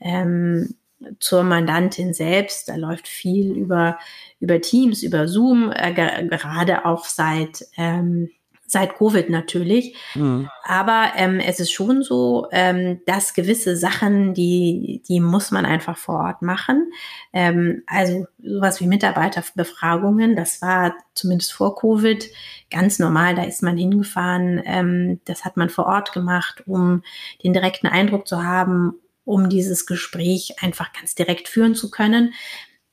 [0.00, 0.74] ähm,
[1.20, 2.68] zur Mandantin selbst.
[2.68, 3.98] Da läuft viel über,
[4.40, 8.30] über Teams, über Zoom, äh, gerade auch seit ähm,
[8.74, 9.96] seit Covid natürlich.
[10.14, 10.50] Mhm.
[10.64, 15.96] Aber ähm, es ist schon so, ähm, dass gewisse Sachen, die, die muss man einfach
[15.96, 16.90] vor Ort machen.
[17.32, 22.28] Ähm, also sowas wie Mitarbeiterbefragungen, das war zumindest vor Covid
[22.70, 23.34] ganz normal.
[23.34, 27.02] Da ist man hingefahren, ähm, das hat man vor Ort gemacht, um
[27.42, 28.94] den direkten Eindruck zu haben,
[29.24, 32.34] um dieses Gespräch einfach ganz direkt führen zu können.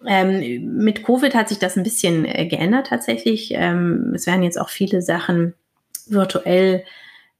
[0.05, 3.51] Ähm, mit Covid hat sich das ein bisschen äh, geändert tatsächlich.
[3.53, 5.53] Ähm, es werden jetzt auch viele Sachen
[6.07, 6.83] virtuell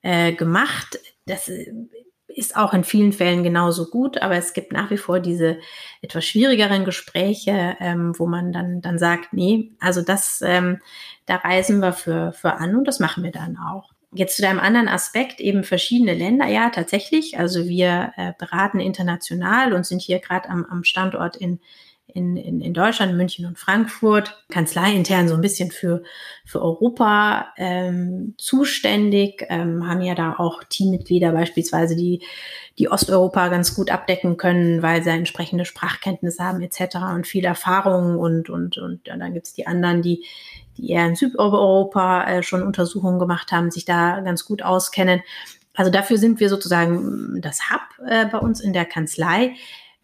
[0.01, 0.99] äh, gemacht.
[1.25, 1.73] Das äh,
[2.27, 5.57] ist auch in vielen Fällen genauso gut, aber es gibt nach wie vor diese
[6.01, 10.79] etwas schwierigeren Gespräche, ähm, wo man dann, dann sagt, nee, also das, ähm,
[11.25, 13.91] da reisen wir für, für an und das machen wir dann auch.
[14.13, 16.45] Jetzt zu deinem anderen Aspekt, eben verschiedene Länder.
[16.45, 17.39] Ja, tatsächlich.
[17.39, 21.59] Also wir äh, beraten international und sind hier gerade am, am Standort in,
[22.13, 26.03] in, in, in Deutschland, München und Frankfurt, kanzleiintern so ein bisschen für,
[26.45, 32.21] für Europa ähm, zuständig, ähm, haben ja da auch Teammitglieder beispielsweise, die,
[32.77, 36.97] die Osteuropa ganz gut abdecken können, weil sie entsprechende Sprachkenntnisse haben etc.
[37.13, 40.25] und viel Erfahrung und, und, und ja, dann gibt's die anderen, die,
[40.77, 45.21] die eher in Südeuropa äh, schon Untersuchungen gemacht haben, sich da ganz gut auskennen.
[45.73, 49.55] Also dafür sind wir sozusagen das Hub äh, bei uns in der Kanzlei.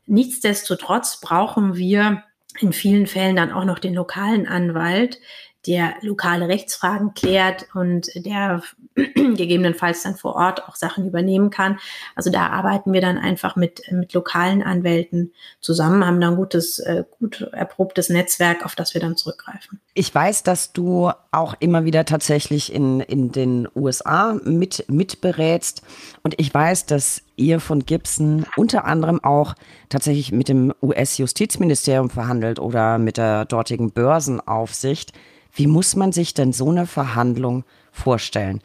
[0.07, 2.23] Nichtsdestotrotz brauchen wir
[2.59, 5.19] in vielen Fällen dann auch noch den lokalen Anwalt,
[5.67, 8.63] der lokale Rechtsfragen klärt und der
[8.95, 11.77] gegebenenfalls dann vor Ort auch Sachen übernehmen kann.
[12.15, 16.79] Also da arbeiten wir dann einfach mit, mit lokalen Anwälten zusammen, haben dann ein gutes,
[16.79, 19.79] äh, gut erprobtes Netzwerk, auf das wir dann zurückgreifen.
[19.93, 25.81] Ich weiß, dass du auch immer wieder tatsächlich in, in den USA mit, mitberätst
[26.23, 29.53] und ich weiß, dass ihr von Gibson unter anderem auch
[29.89, 35.13] tatsächlich mit dem US-Justizministerium verhandelt oder mit der dortigen Börsenaufsicht.
[35.53, 38.61] Wie muss man sich denn so eine Verhandlung vorstellen?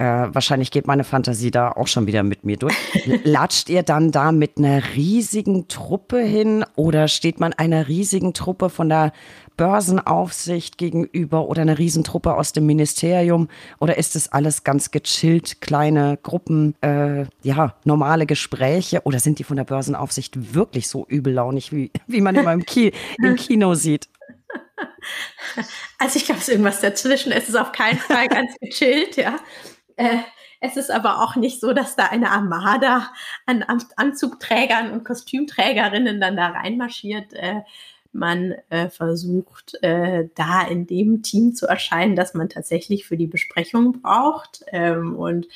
[0.00, 2.74] Äh, wahrscheinlich geht meine Fantasie da auch schon wieder mit mir durch.
[3.24, 8.70] Latscht ihr dann da mit einer riesigen Truppe hin oder steht man einer riesigen Truppe
[8.70, 9.12] von der
[9.58, 13.48] Börsenaufsicht gegenüber oder einer Riesentruppe aus dem Ministerium?
[13.78, 19.02] Oder ist es alles ganz gechillt, kleine Gruppen, äh, ja, normale Gespräche?
[19.04, 22.92] Oder sind die von der Börsenaufsicht wirklich so übellaunig, wie, wie man immer im, Ki
[23.18, 24.08] im Kino sieht?
[25.98, 27.32] Also ich glaube, es ist irgendwas dazwischen.
[27.32, 29.36] Es ist auf keinen Fall ganz gechillt, ja.
[29.96, 30.18] Äh,
[30.60, 33.12] es ist aber auch nicht so, dass da eine Armada
[33.46, 33.64] an
[33.96, 37.32] Anzugträgern und Kostümträgerinnen dann da reinmarschiert.
[37.32, 37.62] Äh,
[38.12, 43.26] man äh, versucht, äh, da in dem Team zu erscheinen, das man tatsächlich für die
[43.26, 44.64] Besprechung braucht.
[44.72, 45.46] Ähm, und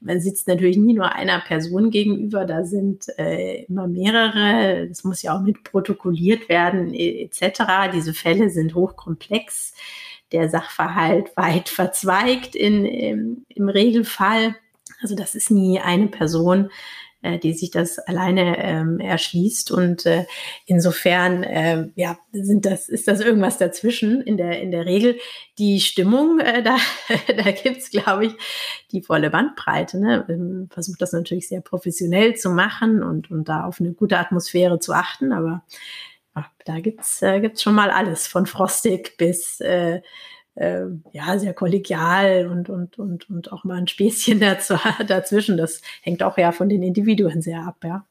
[0.00, 4.86] man sitzt natürlich nie nur einer Person gegenüber, da sind äh, immer mehrere.
[4.88, 7.90] Das muss ja auch mit protokolliert werden, etc.
[7.92, 9.74] Diese Fälle sind hochkomplex.
[10.32, 14.56] Der Sachverhalt weit verzweigt in, im, im Regelfall.
[15.02, 16.70] Also das ist nie eine Person,
[17.26, 19.70] äh, die sich das alleine ähm, erschließt.
[19.72, 20.26] Und äh,
[20.66, 25.18] insofern, äh, ja, sind das, ist das irgendwas dazwischen in der, in der Regel.
[25.58, 26.76] Die Stimmung, äh, da,
[27.26, 28.32] da gibt's glaube ich,
[28.92, 29.98] die volle Bandbreite.
[29.98, 30.24] Ne?
[30.28, 34.78] Ähm, versucht das natürlich sehr professionell zu machen und, und da auf eine gute Atmosphäre
[34.78, 35.64] zu achten, aber
[36.36, 40.02] ja, da gibt's äh, schon mal alles, von frostig bis äh,
[40.56, 44.74] äh, ja, sehr kollegial und, und, und, und auch mal ein Späßchen dazu,
[45.06, 45.56] dazwischen.
[45.56, 48.04] Das hängt auch ja von den Individuen sehr ab, ja.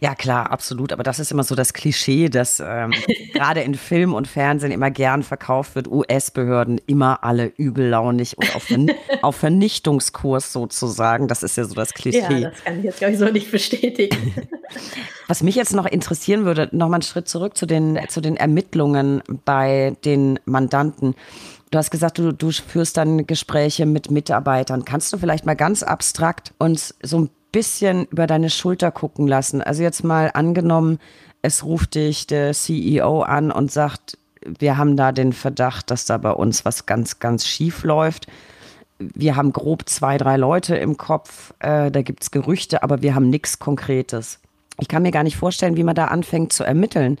[0.00, 0.92] Ja, klar, absolut.
[0.92, 2.92] Aber das ist immer so das Klischee, dass ähm,
[3.32, 8.64] gerade in Film und Fernsehen immer gern verkauft wird, US-Behörden immer alle übellaunig und auf,
[8.64, 8.90] Vern
[9.22, 11.28] auf, Vernichtungskurs sozusagen.
[11.28, 12.18] Das ist ja so das Klischee.
[12.20, 14.34] Ja, das kann ich jetzt, glaube ich, so nicht bestätigen.
[15.26, 19.22] Was mich jetzt noch interessieren würde, nochmal einen Schritt zurück zu den, zu den Ermittlungen
[19.44, 21.14] bei den Mandanten.
[21.70, 24.84] Du hast gesagt, du, du führst dann Gespräche mit Mitarbeitern.
[24.84, 29.62] Kannst du vielleicht mal ganz abstrakt uns so ein bisschen über deine Schulter gucken lassen.
[29.62, 30.98] Also jetzt mal angenommen,
[31.42, 36.16] es ruft dich der CEO an und sagt, wir haben da den Verdacht, dass da
[36.16, 38.26] bei uns was ganz, ganz schief läuft.
[38.98, 43.14] Wir haben grob zwei, drei Leute im Kopf, äh, da gibt es Gerüchte, aber wir
[43.14, 44.40] haben nichts Konkretes.
[44.80, 47.18] Ich kann mir gar nicht vorstellen, wie man da anfängt zu ermitteln.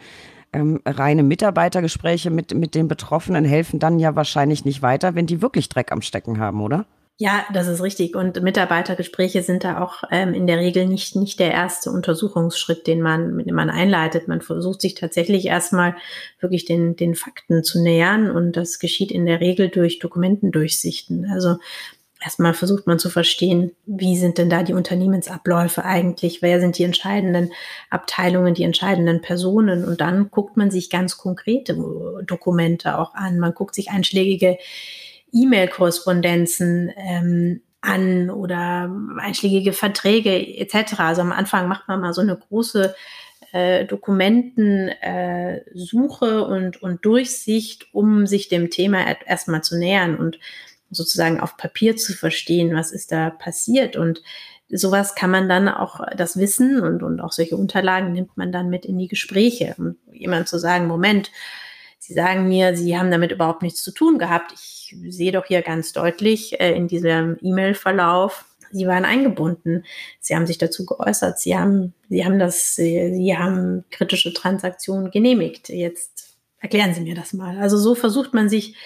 [0.52, 5.42] Ähm, reine Mitarbeitergespräche mit, mit den Betroffenen helfen dann ja wahrscheinlich nicht weiter, wenn die
[5.42, 6.86] wirklich Dreck am Stecken haben, oder?
[7.20, 8.14] Ja, das ist richtig.
[8.14, 13.02] Und Mitarbeitergespräche sind da auch ähm, in der Regel nicht, nicht der erste Untersuchungsschritt, den
[13.02, 14.28] man, dem man einleitet.
[14.28, 15.96] Man versucht sich tatsächlich erstmal
[16.38, 18.30] wirklich den, den Fakten zu nähern.
[18.30, 21.28] Und das geschieht in der Regel durch Dokumentendurchsichten.
[21.28, 21.56] Also
[22.22, 26.42] erstmal versucht man zu verstehen, wie sind denn da die Unternehmensabläufe eigentlich?
[26.42, 27.52] Wer sind die entscheidenden
[27.90, 29.84] Abteilungen, die entscheidenden Personen?
[29.84, 31.76] Und dann guckt man sich ganz konkrete
[32.26, 33.38] Dokumente auch an.
[33.38, 34.58] Man guckt sich einschlägige
[35.32, 40.98] E-Mail-Korrespondenzen ähm, an oder einschlägige Verträge etc.
[40.98, 42.94] Also am Anfang macht man mal so eine große
[43.52, 50.40] äh, Dokumentensuche äh, und, und Durchsicht, um sich dem Thema erstmal zu nähern und
[50.90, 53.96] sozusagen auf Papier zu verstehen, was ist da passiert.
[53.96, 54.22] Und
[54.68, 58.68] sowas kann man dann auch, das Wissen und, und auch solche Unterlagen nimmt man dann
[58.68, 59.74] mit in die Gespräche.
[59.78, 61.30] Um jemand zu sagen, Moment,
[62.00, 64.52] Sie sagen mir, Sie haben damit überhaupt nichts zu tun gehabt.
[64.54, 69.84] Ich sehe doch hier ganz deutlich äh, in diesem E-Mail-Verlauf, Sie waren eingebunden.
[70.20, 71.38] Sie haben sich dazu geäußert.
[71.38, 75.68] Sie haben, Sie haben das, Sie haben kritische Transaktionen genehmigt.
[75.68, 77.58] Jetzt erklären Sie mir das mal.
[77.58, 78.76] Also so versucht man sich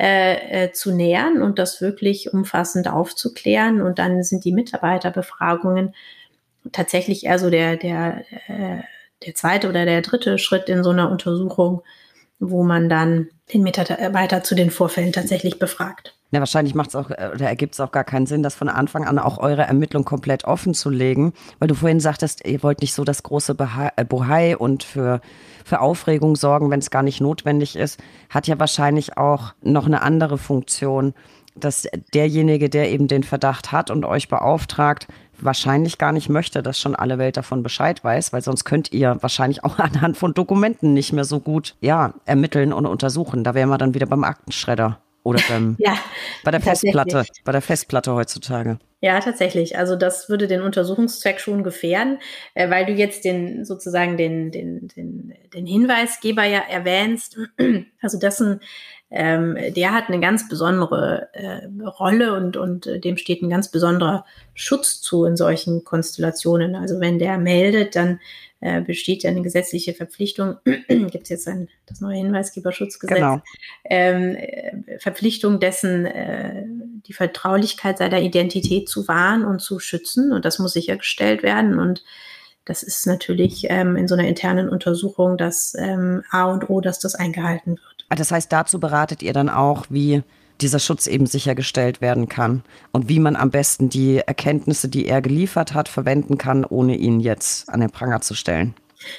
[0.00, 3.82] äh, äh, zu nähern und das wirklich umfassend aufzuklären.
[3.82, 5.94] Und dann sind die Mitarbeiterbefragungen
[6.72, 8.82] tatsächlich eher so der, der, äh,
[9.26, 11.82] der zweite oder der dritte Schritt in so einer Untersuchung,
[12.38, 16.14] wo man dann den Mitarbeiter zu den Vorfällen tatsächlich befragt.
[16.32, 18.68] Ja, wahrscheinlich macht es auch äh, oder ergibt es auch gar keinen Sinn, das von
[18.68, 22.80] Anfang an auch eure Ermittlung komplett offen zu legen, weil du vorhin sagtest, ihr wollt
[22.80, 23.56] nicht so das große
[23.96, 25.20] äh, Bohai und für,
[25.64, 30.02] für Aufregung sorgen, wenn es gar nicht notwendig ist, hat ja wahrscheinlich auch noch eine
[30.02, 31.14] andere Funktion,
[31.56, 35.08] dass derjenige, der eben den Verdacht hat und euch beauftragt,
[35.40, 39.16] wahrscheinlich gar nicht möchte, dass schon alle Welt davon Bescheid weiß, weil sonst könnt ihr
[39.20, 43.42] wahrscheinlich auch anhand von Dokumenten nicht mehr so gut ja, ermitteln und untersuchen.
[43.42, 45.96] Da wären wir dann wieder beim Aktenschredder oder beim, ja,
[46.44, 48.78] bei der Festplatte, bei der Festplatte heutzutage.
[49.02, 49.78] Ja, tatsächlich.
[49.78, 52.18] Also das würde den Untersuchungszweck schon gefährden,
[52.54, 57.38] äh, weil du jetzt den sozusagen den, den, den, den Hinweisgeber ja erwähnst,
[58.02, 58.60] also dessen
[59.12, 63.68] ähm, der hat eine ganz besondere äh, Rolle und, und äh, dem steht ein ganz
[63.68, 66.76] besonderer Schutz zu in solchen Konstellationen.
[66.76, 68.20] Also wenn der meldet, dann
[68.60, 73.40] äh, besteht ja eine gesetzliche Verpflichtung, gibt es jetzt ein, das neue Hinweisgeberschutzgesetz, genau.
[73.84, 76.64] ähm, äh, Verpflichtung dessen, äh,
[77.06, 82.04] die Vertraulichkeit seiner Identität zu wahren und zu schützen und das muss sichergestellt werden und
[82.66, 86.98] das ist natürlich ähm, in so einer internen Untersuchung das ähm, A und O, dass
[87.00, 88.06] das eingehalten wird.
[88.10, 90.22] Ah, das heißt, dazu beratet ihr dann auch, wie
[90.62, 95.22] dieser Schutz eben sichergestellt werden kann und wie man am besten die Erkenntnisse, die er
[95.22, 98.74] geliefert hat, verwenden kann, ohne ihn jetzt an den Pranger zu stellen.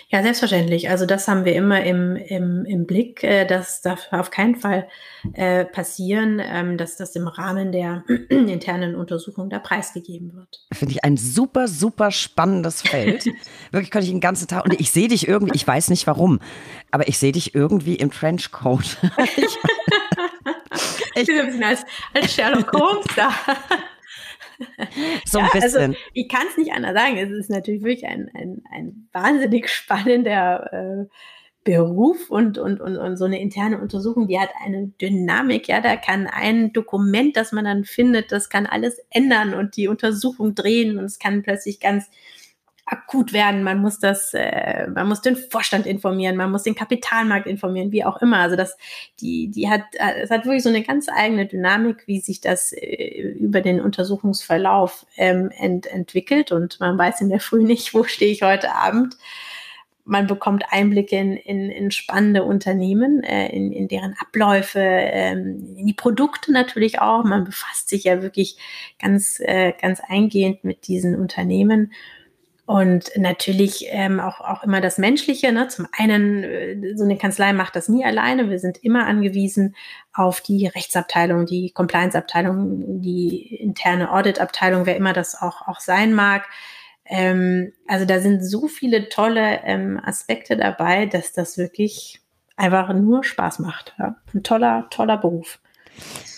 [0.09, 0.89] Ja, selbstverständlich.
[0.89, 3.23] Also das haben wir immer im, im, im Blick.
[3.23, 4.87] Äh, das darf auf keinen Fall
[5.33, 10.63] äh, passieren, ähm, dass das im Rahmen der internen Untersuchung da preisgegeben wird.
[10.71, 13.25] Finde ich ein super, super spannendes Feld.
[13.71, 16.39] Wirklich könnte ich den ganzen Tag, und ich sehe dich irgendwie, ich weiß nicht warum,
[16.91, 18.97] aber ich sehe dich irgendwie im Trenchcoat.
[21.21, 23.31] ich, bin ein bisschen als, als Sherlock Holmes da.
[25.25, 25.81] so ein ja, also bisschen.
[25.81, 27.17] Also ich kann es nicht anders sagen.
[27.17, 31.05] Es ist natürlich wirklich ein, ein, ein wahnsinnig spannender äh,
[31.63, 35.67] Beruf und, und, und, und so eine interne Untersuchung, die hat eine Dynamik.
[35.67, 39.87] Ja, da kann ein Dokument, das man dann findet, das kann alles ändern und die
[39.87, 42.09] Untersuchung drehen und es kann plötzlich ganz
[42.91, 43.63] akut werden.
[43.63, 48.03] Man muss das, äh, man muss den Vorstand informieren, man muss den Kapitalmarkt informieren, wie
[48.03, 48.39] auch immer.
[48.39, 48.77] Also das,
[49.21, 49.83] die, die hat,
[50.21, 55.05] es hat wirklich so eine ganz eigene Dynamik, wie sich das äh, über den Untersuchungsverlauf
[55.15, 56.51] ähm, ent, entwickelt.
[56.51, 59.15] Und man weiß in der Früh nicht, wo stehe ich heute Abend.
[60.03, 65.85] Man bekommt Einblicke in, in, in spannende Unternehmen, äh, in, in deren Abläufe, ähm, in
[65.85, 67.23] die Produkte natürlich auch.
[67.23, 68.57] Man befasst sich ja wirklich
[68.99, 71.93] ganz, äh, ganz eingehend mit diesen Unternehmen.
[72.65, 75.51] Und natürlich ähm, auch, auch immer das Menschliche.
[75.51, 75.67] Ne?
[75.67, 78.49] Zum einen, äh, so eine Kanzlei macht das nie alleine.
[78.49, 79.75] Wir sind immer angewiesen
[80.13, 86.47] auf die Rechtsabteilung, die Compliance-Abteilung, die interne Audit-Abteilung, wer immer das auch, auch sein mag.
[87.05, 92.21] Ähm, also da sind so viele tolle ähm, Aspekte dabei, dass das wirklich
[92.55, 93.95] einfach nur Spaß macht.
[93.97, 94.15] Ja?
[94.33, 95.59] Ein toller, toller Beruf.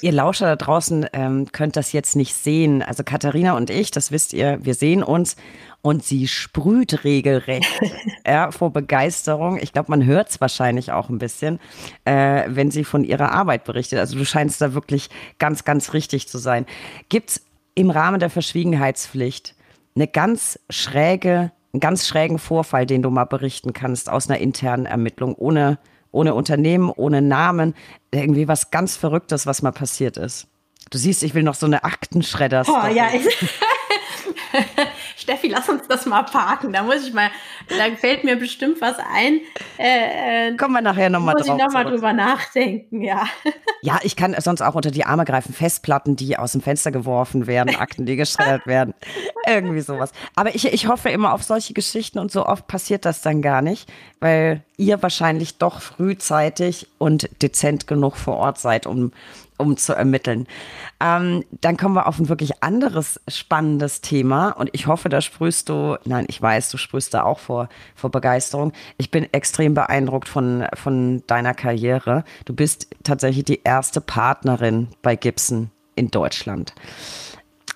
[0.02, 2.82] Ihr Lauscher da draußen ähm, könnt das jetzt nicht sehen.
[2.82, 5.38] Also Katharina und ich, das wisst ihr, wir sehen uns
[5.82, 7.70] und sie sprüht regelrecht
[8.28, 9.58] ja, vor Begeisterung.
[9.62, 11.60] Ich glaube, man hört es wahrscheinlich auch ein bisschen,
[12.06, 14.00] äh, wenn sie von ihrer Arbeit berichtet.
[14.00, 16.66] Also du scheinst da wirklich ganz, ganz richtig zu sein.
[17.10, 17.42] Gibt es
[17.76, 19.56] im Rahmen der Verschwiegenheitspflicht
[19.96, 24.86] eine ganz schräge, einen ganz schrägen Vorfall, den du mal berichten kannst aus einer internen
[24.86, 25.80] Ermittlung, ohne,
[26.14, 27.76] ohne Unternehmen, ohne Namen,
[28.12, 30.48] irgendwie was ganz Verrücktes, was mal passiert ist?
[30.90, 32.64] Du siehst, ich will noch so eine Aktenschredder.
[32.68, 33.26] Oh ja, ich
[35.16, 36.74] Steffi, lass uns das mal parken.
[36.74, 37.30] Da muss ich mal,
[37.70, 39.42] da fällt mir bestimmt was ein.
[39.78, 41.48] Äh, äh Kommen wir nachher nochmal drauf.
[41.48, 43.26] Muss ich nochmal drüber nachdenken, ja.
[43.86, 45.54] Ja, ich kann sonst auch unter die Arme greifen.
[45.54, 48.94] Festplatten, die aus dem Fenster geworfen werden, Akten, die geschreddert werden.
[49.46, 50.14] Irgendwie sowas.
[50.36, 53.62] Aber ich, ich hoffe immer auf solche Geschichten und so oft passiert das dann gar
[53.62, 53.92] nicht,
[54.22, 59.12] weil ihr wahrscheinlich doch frühzeitig und dezent genug vor Ort seid, um
[59.58, 60.48] um zu ermitteln.
[61.00, 65.68] Ähm, dann kommen wir auf ein wirklich anderes spannendes Thema und ich hoffe, da sprühst
[65.68, 68.72] du, nein, ich weiß, du sprühst da auch vor, vor Begeisterung.
[68.98, 72.24] Ich bin extrem beeindruckt von, von deiner Karriere.
[72.46, 76.74] Du bist tatsächlich die erste Partnerin bei Gibson in Deutschland.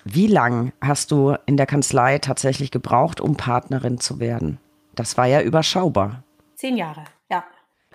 [0.04, 4.58] Wie lang hast du in der Kanzlei tatsächlich gebraucht, um Partnerin zu werden?
[4.94, 6.22] Das war ja überschaubar.
[6.54, 7.44] Zehn Jahre, ja.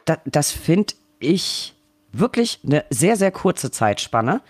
[0.05, 1.73] Da, das finde ich
[2.11, 4.41] wirklich eine sehr, sehr kurze Zeitspanne.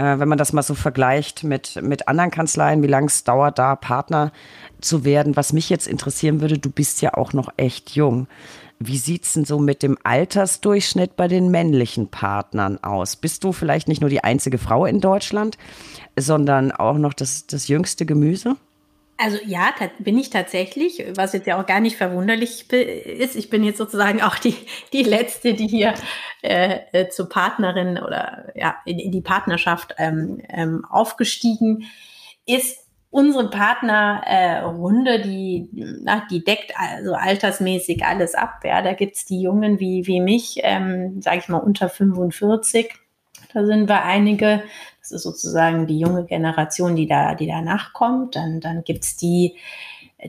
[0.00, 3.58] Äh, wenn man das mal so vergleicht mit, mit anderen Kanzleien, wie lange es dauert,
[3.58, 4.32] da Partner
[4.80, 5.36] zu werden.
[5.36, 8.26] Was mich jetzt interessieren würde, du bist ja auch noch echt jung.
[8.78, 13.16] Wie sieht es denn so mit dem Altersdurchschnitt bei den männlichen Partnern aus?
[13.16, 15.58] Bist du vielleicht nicht nur die einzige Frau in Deutschland,
[16.18, 18.56] sondern auch noch das, das jüngste Gemüse?
[19.22, 23.36] Also ja, bin ich tatsächlich, was jetzt ja auch gar nicht verwunderlich ist.
[23.36, 24.56] Ich bin jetzt sozusagen auch die,
[24.94, 25.92] die Letzte, die hier
[26.42, 31.84] äh, äh, zur Partnerin oder ja, in, die Partnerschaft ähm, ähm, aufgestiegen
[32.46, 32.86] ist.
[33.10, 35.68] Unsere Partnerrunde, äh, die,
[36.30, 38.60] die deckt also altersmäßig alles ab.
[38.64, 42.94] Ja, da gibt's die Jungen wie, wie mich, ähm, sage ich mal, unter 45.
[43.52, 44.62] Da sind wir einige.
[45.10, 48.36] Sozusagen die junge Generation, die da, die danach kommt.
[48.36, 49.56] Dann, dann gibt's die,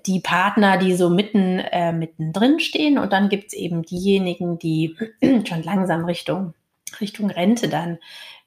[0.05, 2.97] die Partner, die so mitten, äh, mittendrin stehen.
[2.97, 4.95] Und dann gibt's eben diejenigen, die
[5.47, 6.53] schon langsam Richtung,
[6.99, 7.97] Richtung Rente dann,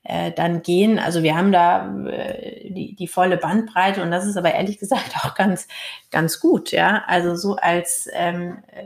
[0.05, 0.99] äh, dann gehen.
[0.99, 5.17] Also wir haben da äh, die, die volle Bandbreite und das ist aber ehrlich gesagt
[5.25, 5.67] auch ganz,
[6.11, 6.71] ganz gut.
[6.71, 8.85] Ja, also so als ähm, äh,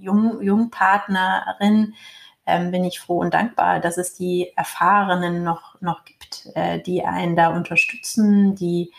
[0.00, 1.94] Jung, Jungpartnerin
[2.46, 7.04] ähm, bin ich froh und dankbar, dass es die Erfahrenen noch, noch gibt, äh, die
[7.04, 8.92] einen da unterstützen, die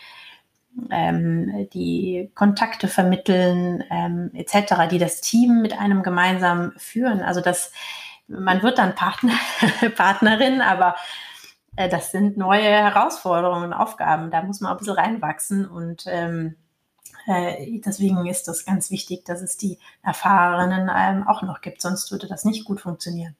[0.90, 7.20] ähm, die Kontakte vermitteln, ähm, etc., die das Team mit einem gemeinsam führen.
[7.20, 7.72] Also das,
[8.26, 9.34] man wird dann Partner,
[9.96, 10.96] Partnerin, aber
[11.76, 14.30] äh, das sind neue Herausforderungen und Aufgaben.
[14.30, 16.56] Da muss man ein bisschen reinwachsen und ähm,
[17.26, 22.10] äh, deswegen ist das ganz wichtig, dass es die Erfahrenen ähm, auch noch gibt, sonst
[22.12, 23.36] würde das nicht gut funktionieren.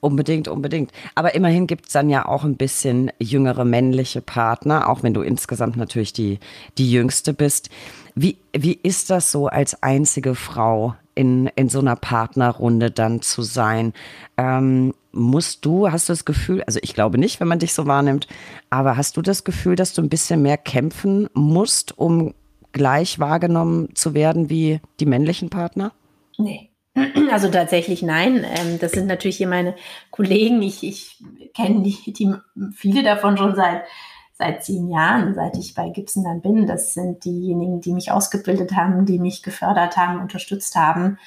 [0.00, 0.92] Unbedingt, unbedingt.
[1.14, 5.22] Aber immerhin gibt es dann ja auch ein bisschen jüngere männliche Partner, auch wenn du
[5.22, 6.38] insgesamt natürlich die,
[6.78, 7.70] die jüngste bist.
[8.14, 13.42] Wie, wie ist das so als einzige Frau in, in so einer Partnerrunde dann zu
[13.42, 13.92] sein?
[14.36, 17.86] Ähm, musst du, hast du das Gefühl, also ich glaube nicht, wenn man dich so
[17.86, 18.26] wahrnimmt,
[18.70, 22.34] aber hast du das Gefühl, dass du ein bisschen mehr kämpfen musst, um
[22.72, 25.92] gleich wahrgenommen zu werden wie die männlichen Partner?
[26.38, 26.70] Nee.
[27.30, 28.44] Also tatsächlich nein.
[28.44, 29.76] Ähm, das sind natürlich hier meine
[30.10, 30.62] Kollegen.
[30.62, 31.22] Ich, ich
[31.54, 32.34] kenne die, die,
[32.74, 33.84] viele davon schon seit,
[34.32, 36.66] seit zehn Jahren, seit ich bei Gibson dann bin.
[36.66, 41.18] Das sind diejenigen, die mich ausgebildet haben, die mich gefördert haben, unterstützt haben.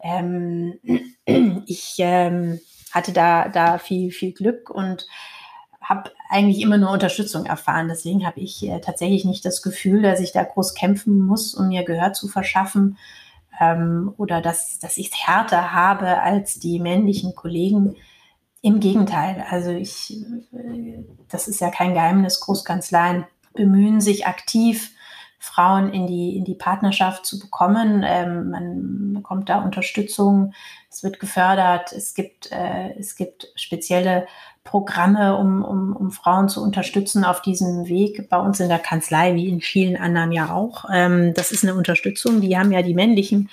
[0.00, 0.74] Ähm,
[1.66, 2.60] ich ähm,
[2.92, 5.06] hatte da, da viel, viel Glück und
[5.88, 7.88] habe eigentlich immer nur Unterstützung erfahren.
[7.88, 11.68] Deswegen habe ich äh, tatsächlich nicht das Gefühl, dass ich da groß kämpfen muss, um
[11.68, 12.98] mir Gehör zu verschaffen
[13.60, 17.94] ähm, oder dass, dass ich es härter habe als die männlichen Kollegen.
[18.62, 20.16] Im Gegenteil, also ich,
[20.52, 23.24] äh, das ist ja kein Geheimnis, Großkanzleien
[23.54, 24.90] bemühen sich aktiv
[25.38, 28.02] Frauen in die, in die Partnerschaft zu bekommen.
[28.04, 30.52] Ähm, man bekommt da Unterstützung,
[30.90, 34.26] es wird gefördert, es gibt, äh, es gibt spezielle
[34.66, 38.28] Programme, um, um, um Frauen zu unterstützen auf diesem Weg.
[38.28, 40.84] Bei uns in der Kanzlei, wie in vielen anderen ja auch.
[40.92, 43.48] Ähm, das ist eine Unterstützung, die haben ja die männlichen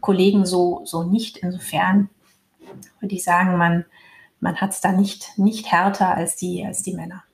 [0.00, 1.38] Kollegen so, so nicht.
[1.38, 2.10] Insofern
[3.00, 3.86] würde ich sagen, man,
[4.40, 7.24] man hat es da nicht, nicht härter als die, als die Männer.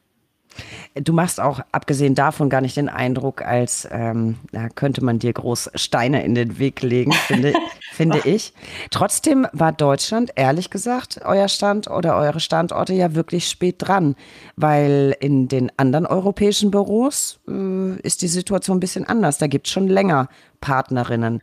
[0.95, 5.33] Du machst auch, abgesehen davon, gar nicht den Eindruck, als ähm, da könnte man dir
[5.33, 7.55] groß Steine in den Weg legen, finde,
[7.93, 8.53] finde ich.
[8.91, 14.17] Trotzdem war Deutschland, ehrlich gesagt, euer Stand oder eure Standorte ja wirklich spät dran,
[14.57, 19.39] weil in den anderen europäischen Büros äh, ist die Situation ein bisschen anders.
[19.39, 20.29] Da gibt es schon länger
[20.61, 21.41] Partnerinnen.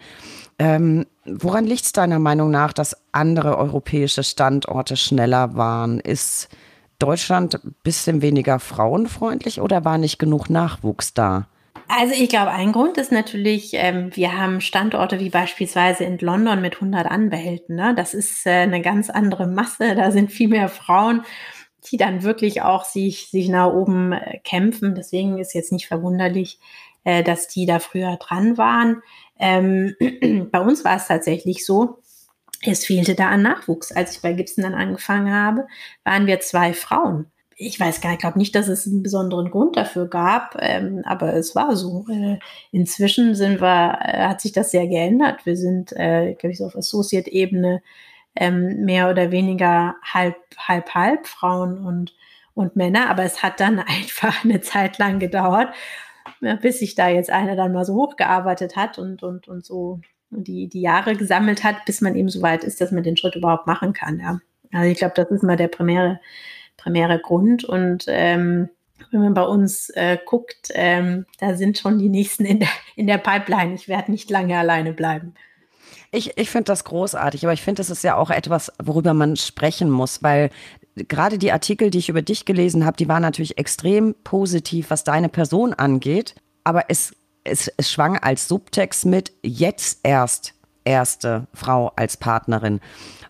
[0.59, 5.99] Ähm, woran liegt es deiner Meinung nach, dass andere europäische Standorte schneller waren?
[5.99, 6.49] Ist
[7.03, 11.47] Deutschland ein bisschen weniger frauenfreundlich oder war nicht genug Nachwuchs da?
[11.89, 16.61] Also ich glaube, ein Grund ist natürlich, ähm, wir haben Standorte wie beispielsweise in London
[16.61, 17.75] mit 100 Anwälten.
[17.75, 17.93] Ne?
[17.95, 19.93] Das ist äh, eine ganz andere Masse.
[19.95, 21.23] Da sind viel mehr Frauen,
[21.91, 24.95] die dann wirklich auch sich, sich nach oben äh, kämpfen.
[24.95, 26.59] Deswegen ist jetzt nicht verwunderlich,
[27.03, 29.01] äh, dass die da früher dran waren.
[29.37, 29.95] Ähm,
[30.51, 31.97] bei uns war es tatsächlich so,
[32.71, 33.91] es fehlte da an Nachwuchs.
[33.91, 35.67] Als ich bei Gibson dann angefangen habe,
[36.03, 37.27] waren wir zwei Frauen.
[37.55, 41.33] Ich weiß gar nicht, glaube nicht, dass es einen besonderen Grund dafür gab, ähm, aber
[41.35, 42.05] es war so.
[42.09, 42.39] Äh,
[42.71, 45.45] inzwischen sind wir, äh, hat sich das sehr geändert.
[45.45, 47.81] Wir sind, äh, glaube ich, so auf Associate-Ebene
[48.35, 52.15] ähm, mehr oder weniger halb, halb, halb Frauen und,
[52.55, 53.09] und Männer.
[53.09, 55.73] Aber es hat dann einfach eine Zeit lang gedauert,
[56.61, 60.01] bis sich da jetzt einer dann mal so hochgearbeitet hat und, und, und so
[60.37, 63.35] die, die Jahre gesammelt hat, bis man eben so weit ist, dass man den Schritt
[63.35, 64.19] überhaupt machen kann.
[64.19, 64.39] Ja.
[64.71, 66.19] Also ich glaube, das ist mal der primäre,
[66.77, 67.63] primäre Grund.
[67.63, 68.69] Und ähm,
[69.11, 73.07] wenn man bei uns äh, guckt, ähm, da sind schon die nächsten in der, in
[73.07, 73.75] der Pipeline.
[73.75, 75.33] Ich werde nicht lange alleine bleiben.
[76.11, 79.35] Ich, ich finde das großartig, aber ich finde, das ist ja auch etwas, worüber man
[79.35, 80.51] sprechen muss, weil
[80.95, 85.03] gerade die Artikel, die ich über dich gelesen habe, die waren natürlich extrem positiv, was
[85.03, 86.35] deine Person angeht.
[86.63, 90.53] Aber es es, es schwang als Subtext mit, jetzt erst
[90.85, 92.79] erste Frau als Partnerin.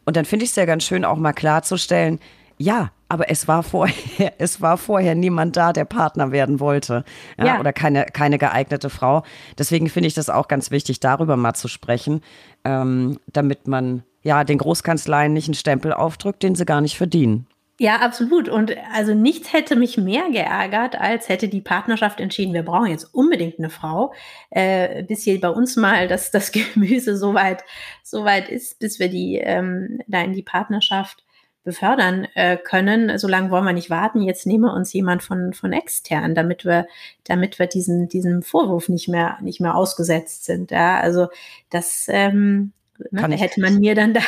[0.06, 2.20] Und dann finde ich es ja ganz schön, auch mal klarzustellen,
[2.58, 7.04] ja, aber es war vorher, es war vorher niemand da, der Partner werden wollte.
[7.38, 7.60] Ja, ja.
[7.60, 9.24] Oder keine, keine geeignete Frau.
[9.58, 12.22] Deswegen finde ich das auch ganz wichtig, darüber mal zu sprechen,
[12.64, 17.48] ähm, damit man ja den Großkanzleien nicht einen Stempel aufdrückt, den sie gar nicht verdienen.
[17.84, 18.48] Ja, absolut.
[18.48, 23.14] Und also nichts hätte mich mehr geärgert, als hätte die Partnerschaft entschieden, wir brauchen jetzt
[23.14, 24.14] unbedingt eine Frau,
[24.52, 27.66] äh, bis hier bei uns mal das, das Gemüse soweit
[28.02, 31.26] so weit ist, bis wir die ähm, da in die Partnerschaft
[31.66, 33.18] befördern äh, können.
[33.18, 34.22] So lange wollen wir nicht warten.
[34.22, 36.88] Jetzt nehmen wir uns jemand von, von extern, damit wir,
[37.26, 40.72] damit wir diesen, diesem Vorwurf nicht mehr, nicht mehr ausgesetzt sind.
[40.72, 41.28] Ja, also
[41.70, 42.72] das, ähm,
[43.12, 43.36] Ne?
[43.36, 44.22] hätte man mir dann da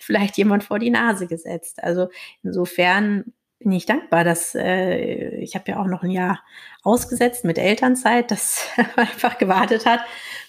[0.00, 1.82] vielleicht jemand vor die Nase gesetzt.
[1.82, 2.08] Also
[2.42, 6.40] insofern bin ich dankbar, dass äh, ich habe ja auch noch ein Jahr
[6.82, 10.00] ausgesetzt mit Elternzeit, das einfach gewartet hat,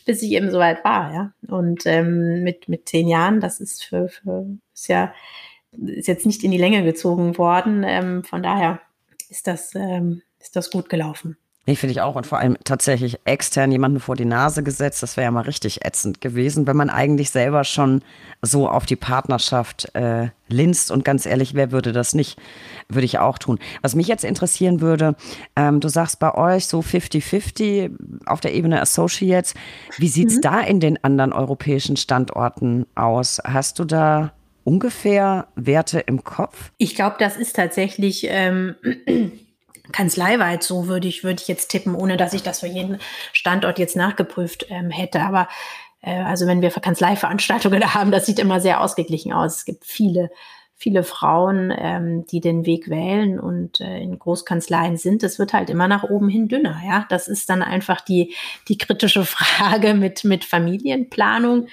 [0.05, 1.33] bis ich eben soweit war, ja.
[1.47, 5.13] Und ähm, mit mit zehn Jahren, das ist für, für ist ja
[5.71, 7.83] ist jetzt nicht in die Länge gezogen worden.
[7.85, 8.81] Ähm, von daher
[9.29, 11.37] ist das ähm, ist das gut gelaufen.
[11.67, 12.15] Nee, finde ich auch.
[12.15, 15.03] Und vor allem tatsächlich extern jemanden vor die Nase gesetzt.
[15.03, 18.03] Das wäre ja mal richtig ätzend gewesen, wenn man eigentlich selber schon
[18.41, 20.91] so auf die Partnerschaft äh, linst.
[20.91, 22.39] Und ganz ehrlich, wer würde das nicht?
[22.87, 23.59] Würde ich auch tun.
[23.81, 25.17] Was mich jetzt interessieren würde,
[25.57, 27.91] ähm, du sagst bei euch so 50-50
[28.27, 29.53] auf der Ebene Associates.
[29.97, 30.41] Wie sieht's mhm.
[30.41, 33.41] da in den anderen europäischen Standorten aus?
[33.43, 34.31] Hast du da
[34.63, 36.71] ungefähr Werte im Kopf?
[36.77, 38.25] Ich glaube, das ist tatsächlich.
[38.29, 38.75] Ähm
[39.91, 42.99] kanzleiweit so würde ich, würde ich jetzt tippen, ohne dass ich das für jeden
[43.33, 45.21] Standort jetzt nachgeprüft ähm, hätte.
[45.21, 45.47] Aber
[46.01, 49.57] äh, also wenn wir Kanzleiveranstaltungen haben, das sieht immer sehr ausgeglichen aus.
[49.57, 50.29] Es gibt viele,
[50.75, 55.23] viele Frauen, ähm, die den Weg wählen und äh, in Großkanzleien sind.
[55.23, 56.81] Es wird halt immer nach oben hin dünner.
[56.85, 58.35] Ja, das ist dann einfach die,
[58.67, 61.67] die kritische Frage mit, mit Familienplanung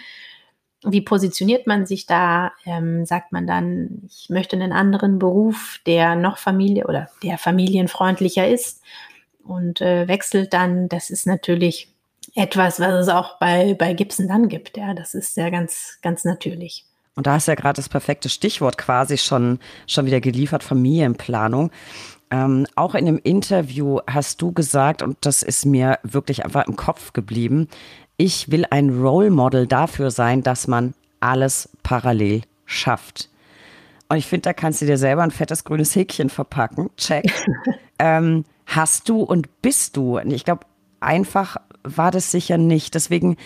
[0.84, 2.52] wie positioniert man sich da?
[2.64, 8.48] Ähm, sagt man dann, ich möchte einen anderen Beruf, der noch Familie oder der familienfreundlicher
[8.48, 8.82] ist
[9.42, 10.88] und äh, wechselt dann.
[10.88, 11.88] Das ist natürlich
[12.34, 14.76] etwas, was es auch bei, bei Gibson dann gibt.
[14.76, 16.84] Ja, das ist ja ganz, ganz natürlich.
[17.16, 21.70] Und da ist ja gerade das perfekte Stichwort quasi schon, schon wieder geliefert, Familienplanung.
[22.30, 26.74] Ähm, auch in einem Interview hast du gesagt, und das ist mir wirklich einfach im
[26.74, 27.68] Kopf geblieben,
[28.16, 33.28] ich will ein Role Model dafür sein, dass man alles parallel schafft.
[34.08, 36.90] Und ich finde, da kannst du dir selber ein fettes grünes Häkchen verpacken.
[36.96, 37.24] Check.
[37.98, 40.66] ähm, hast du und bist du, ich glaube,
[41.00, 42.94] einfach war das sicher nicht.
[42.94, 43.36] Deswegen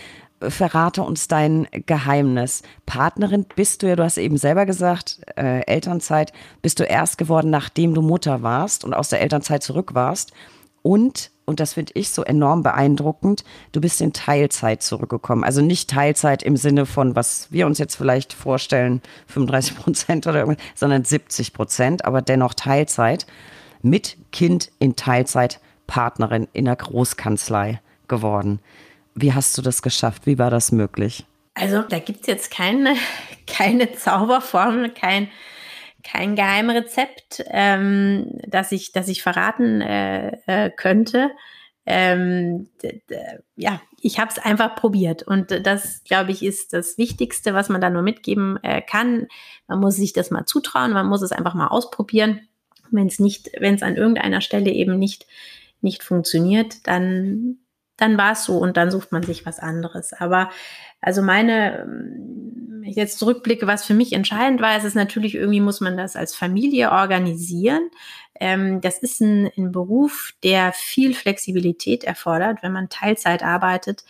[0.41, 2.63] äh, verrate uns dein Geheimnis.
[2.87, 7.51] Partnerin bist du ja, du hast eben selber gesagt, äh, Elternzeit bist du erst geworden,
[7.51, 10.33] nachdem du Mutter warst und aus der Elternzeit zurück warst.
[10.89, 15.45] Und, und das finde ich so enorm beeindruckend, du bist in Teilzeit zurückgekommen.
[15.45, 20.39] Also nicht Teilzeit im Sinne von, was wir uns jetzt vielleicht vorstellen, 35 Prozent oder
[20.39, 23.27] irgendwas, sondern 70 Prozent, aber dennoch Teilzeit
[23.83, 28.59] mit Kind in Teilzeit, Partnerin in der Großkanzlei geworden.
[29.15, 30.25] Wie hast du das geschafft?
[30.25, 31.27] Wie war das möglich?
[31.53, 32.97] Also da gibt es jetzt keine,
[33.47, 35.29] keine Zauberformel, kein,
[36.05, 41.31] kein Geheimrezept, ähm, das, ich, das ich verraten äh, äh, könnte.
[41.87, 42.69] Ähm,
[43.57, 47.81] ja, ich habe es einfach probiert und das, glaube ich, ist das Wichtigste, was man
[47.81, 49.27] da nur mitgeben äh, kann.
[49.69, 52.41] Man muss sich das mal zutrauen, man muss es einfach mal ausprobieren.
[52.91, 55.27] Wenn es nicht, wenn es an irgendeiner Stelle eben nicht
[55.81, 57.59] nicht funktioniert, dann
[57.97, 60.13] dann war es so und dann sucht man sich was anderes.
[60.13, 60.51] Aber
[61.01, 61.87] also meine,
[62.85, 66.17] ich jetzt zurückblicke, was für mich entscheidend war, ist es natürlich, irgendwie muss man das
[66.17, 67.91] als Familie organisieren.
[68.41, 72.63] Ähm, das ist ein, ein Beruf, der viel Flexibilität erfordert.
[72.63, 74.05] Wenn man Teilzeit arbeitet,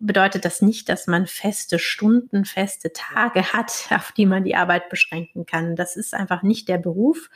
[0.00, 4.88] bedeutet das nicht, dass man feste Stunden, feste Tage hat, auf die man die Arbeit
[4.88, 5.76] beschränken kann.
[5.76, 7.30] Das ist einfach nicht der Beruf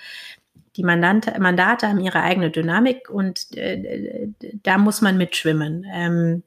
[0.77, 4.29] die Mandante, Mandate haben ihre eigene Dynamik und äh,
[4.63, 5.87] da muss man mitschwimmen.
[5.91, 6.43] Ähm,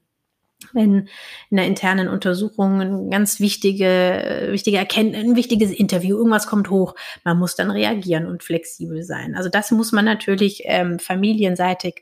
[0.74, 1.08] wenn
[1.50, 6.96] in der internen Untersuchung ein ganz wichtige, wichtige Erkenntnis, ein wichtiges Interview, irgendwas kommt hoch,
[7.24, 9.36] man muss dann reagieren und flexibel sein.
[9.36, 12.02] Also das muss man natürlich ähm, familienseitig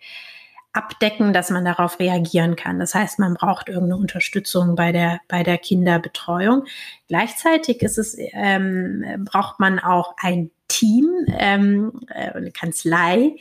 [0.73, 2.79] abdecken, dass man darauf reagieren kann.
[2.79, 6.65] Das heißt, man braucht irgendeine Unterstützung bei der, bei der Kinderbetreuung.
[7.07, 13.35] Gleichzeitig ist es, ähm, braucht man auch ein Team, ähm, äh, eine Kanzlei,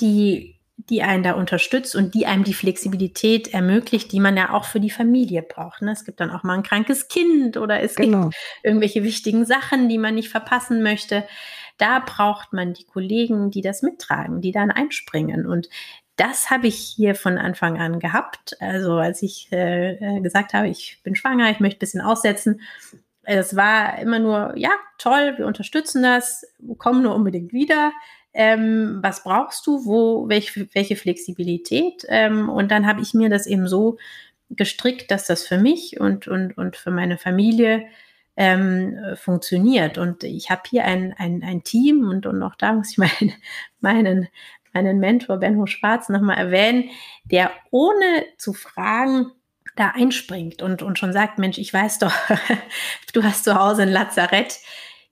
[0.00, 4.64] die die einen da unterstützt und die einem die Flexibilität ermöglicht, die man ja auch
[4.64, 5.82] für die Familie braucht.
[5.82, 5.92] Ne?
[5.92, 8.24] Es gibt dann auch mal ein krankes Kind oder es genau.
[8.24, 11.24] gibt irgendwelche wichtigen Sachen, die man nicht verpassen möchte.
[11.78, 15.46] Da braucht man die Kollegen, die das mittragen, die dann einspringen.
[15.46, 15.68] Und
[16.16, 18.56] das habe ich hier von Anfang an gehabt.
[18.60, 22.60] Also als ich äh, äh gesagt habe, ich bin schwanger, ich möchte ein bisschen aussetzen,
[23.26, 26.44] es war immer nur, ja, toll, wir unterstützen das,
[26.78, 27.92] komm nur unbedingt wieder.
[28.34, 32.04] Ähm, was brauchst du, wo, welche, welche Flexibilität?
[32.08, 33.96] Ähm, und dann habe ich mir das eben so
[34.50, 37.86] gestrickt, dass das für mich und, und, und für meine Familie
[38.36, 39.98] ähm, funktioniert.
[39.98, 43.32] Und ich habe hier ein, ein, ein Team und, und auch da muss ich meinen,
[43.80, 44.28] meinen,
[44.72, 46.90] meinen Mentor Benno Schwarz nochmal erwähnen,
[47.24, 49.32] der ohne zu fragen,
[49.76, 52.14] da einspringt und, und schon sagt, Mensch, ich weiß doch,
[53.12, 54.60] du hast zu Hause ein Lazarett,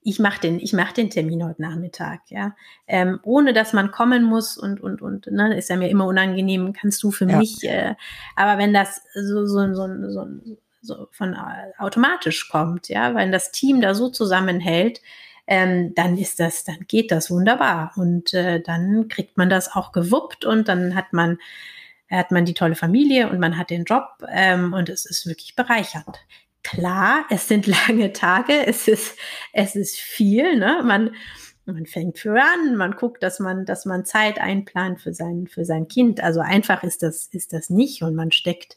[0.05, 2.55] ich mache den, ich mach den Termin heute Nachmittag, ja.
[2.87, 6.73] Ähm, ohne dass man kommen muss und, und, und, ne, ist ja mir immer unangenehm,
[6.73, 7.39] kannst du für ja.
[7.39, 7.95] mich, äh,
[8.37, 10.27] aber wenn das so, so, so, so,
[10.81, 15.01] so von äh, automatisch kommt, ja, wenn das Team da so zusammenhält,
[15.47, 19.93] ähm, dann ist das, dann geht das wunderbar und äh, dann kriegt man das auch
[19.93, 21.39] gewuppt und dann hat man
[22.11, 25.57] hat man die tolle Familie und man hat den Job ähm, und es ist wirklich
[25.57, 26.19] bereichernd.
[26.63, 29.17] Klar, es sind lange Tage, es ist,
[29.53, 30.83] es ist viel, ne?
[30.85, 31.15] Man,
[31.65, 35.65] man fängt für an, man guckt, dass man, dass man Zeit einplant für sein, für
[35.65, 36.21] sein Kind.
[36.23, 38.77] Also einfach ist das, ist das nicht und man steckt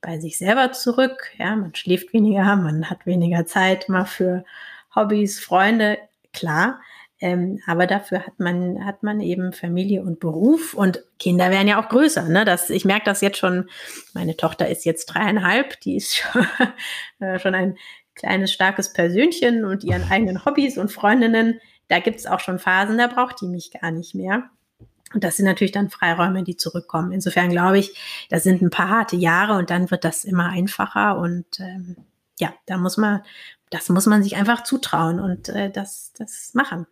[0.00, 1.32] bei sich selber zurück.
[1.38, 4.44] Ja, man schläft weniger, man hat weniger Zeit mal für
[4.94, 5.98] Hobbys, Freunde,
[6.32, 6.80] klar.
[7.20, 11.82] Ähm, aber dafür hat man, hat man eben Familie und Beruf und Kinder werden ja
[11.82, 12.28] auch größer.
[12.28, 12.44] Ne?
[12.44, 13.70] Das, ich merke das jetzt schon.
[14.12, 16.46] Meine Tochter ist jetzt dreieinhalb, die ist schon,
[17.20, 17.78] äh, schon ein
[18.14, 21.60] kleines, starkes Persönchen und ihren eigenen Hobbys und Freundinnen.
[21.88, 24.50] Da gibt es auch schon Phasen, da braucht die mich gar nicht mehr.
[25.14, 27.12] Und das sind natürlich dann Freiräume, die zurückkommen.
[27.12, 31.16] Insofern glaube ich, das sind ein paar harte Jahre und dann wird das immer einfacher.
[31.16, 31.96] Und ähm,
[32.38, 33.22] ja, da muss man,
[33.70, 36.86] das muss man sich einfach zutrauen und äh, das, das machen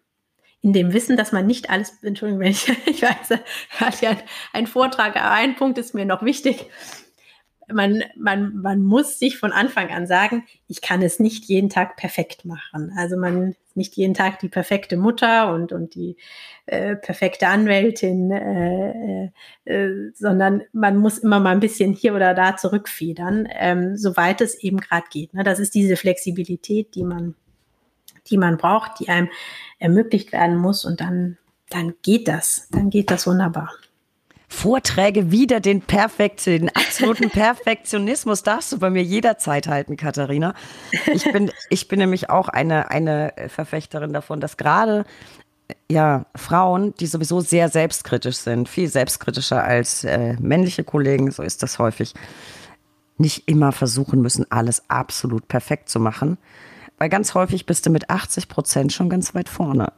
[0.64, 3.38] in dem Wissen, dass man nicht alles, Entschuldigung, wenn ich, ich weiß,
[3.78, 4.16] hat ja
[4.54, 6.70] ein Vortrag, aber ein Punkt ist mir noch wichtig.
[7.70, 11.96] Man, man, man muss sich von Anfang an sagen, ich kann es nicht jeden Tag
[11.96, 12.94] perfekt machen.
[12.96, 16.16] Also man nicht jeden Tag die perfekte Mutter und, und die
[16.66, 19.30] äh, perfekte Anwältin, äh,
[19.64, 24.54] äh, sondern man muss immer mal ein bisschen hier oder da zurückfedern, ähm, soweit es
[24.62, 25.34] eben gerade geht.
[25.34, 25.42] Ne?
[25.42, 27.34] Das ist diese Flexibilität, die man,
[28.28, 29.28] die man braucht, die einem
[29.78, 31.38] ermöglicht werden muss und dann,
[31.70, 33.70] dann geht das, dann geht das wunderbar.
[34.48, 40.54] Vorträge wieder den Perfektion, den absoluten Perfektionismus darfst du bei mir jederzeit halten, Katharina.
[41.12, 45.04] Ich bin, ich bin nämlich auch eine, eine Verfechterin davon, dass gerade
[45.90, 51.62] ja, Frauen, die sowieso sehr selbstkritisch sind, viel selbstkritischer als äh, männliche Kollegen, so ist
[51.62, 52.14] das häufig,
[53.16, 56.38] nicht immer versuchen müssen, alles absolut perfekt zu machen.
[56.98, 59.92] Weil ganz häufig bist du mit 80 Prozent schon ganz weit vorne.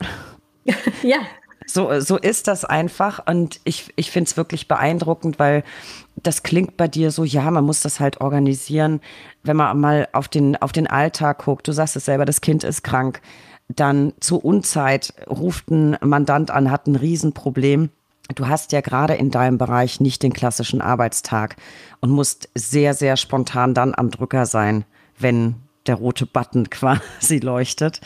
[1.02, 1.18] ja.
[1.66, 3.26] So, so ist das einfach.
[3.26, 5.64] Und ich, ich finde es wirklich beeindruckend, weil
[6.16, 9.00] das klingt bei dir so, ja, man muss das halt organisieren.
[9.42, 12.64] Wenn man mal auf den, auf den Alltag guckt, du sagst es selber, das Kind
[12.64, 13.20] ist krank
[13.68, 17.90] dann zur Unzeit ruft ein Mandant an, hat ein Riesenproblem.
[18.34, 21.56] Du hast ja gerade in deinem Bereich nicht den klassischen Arbeitstag
[22.00, 24.84] und musst sehr, sehr spontan dann am Drücker sein,
[25.18, 25.56] wenn
[25.88, 28.00] der rote Button quasi leuchtet.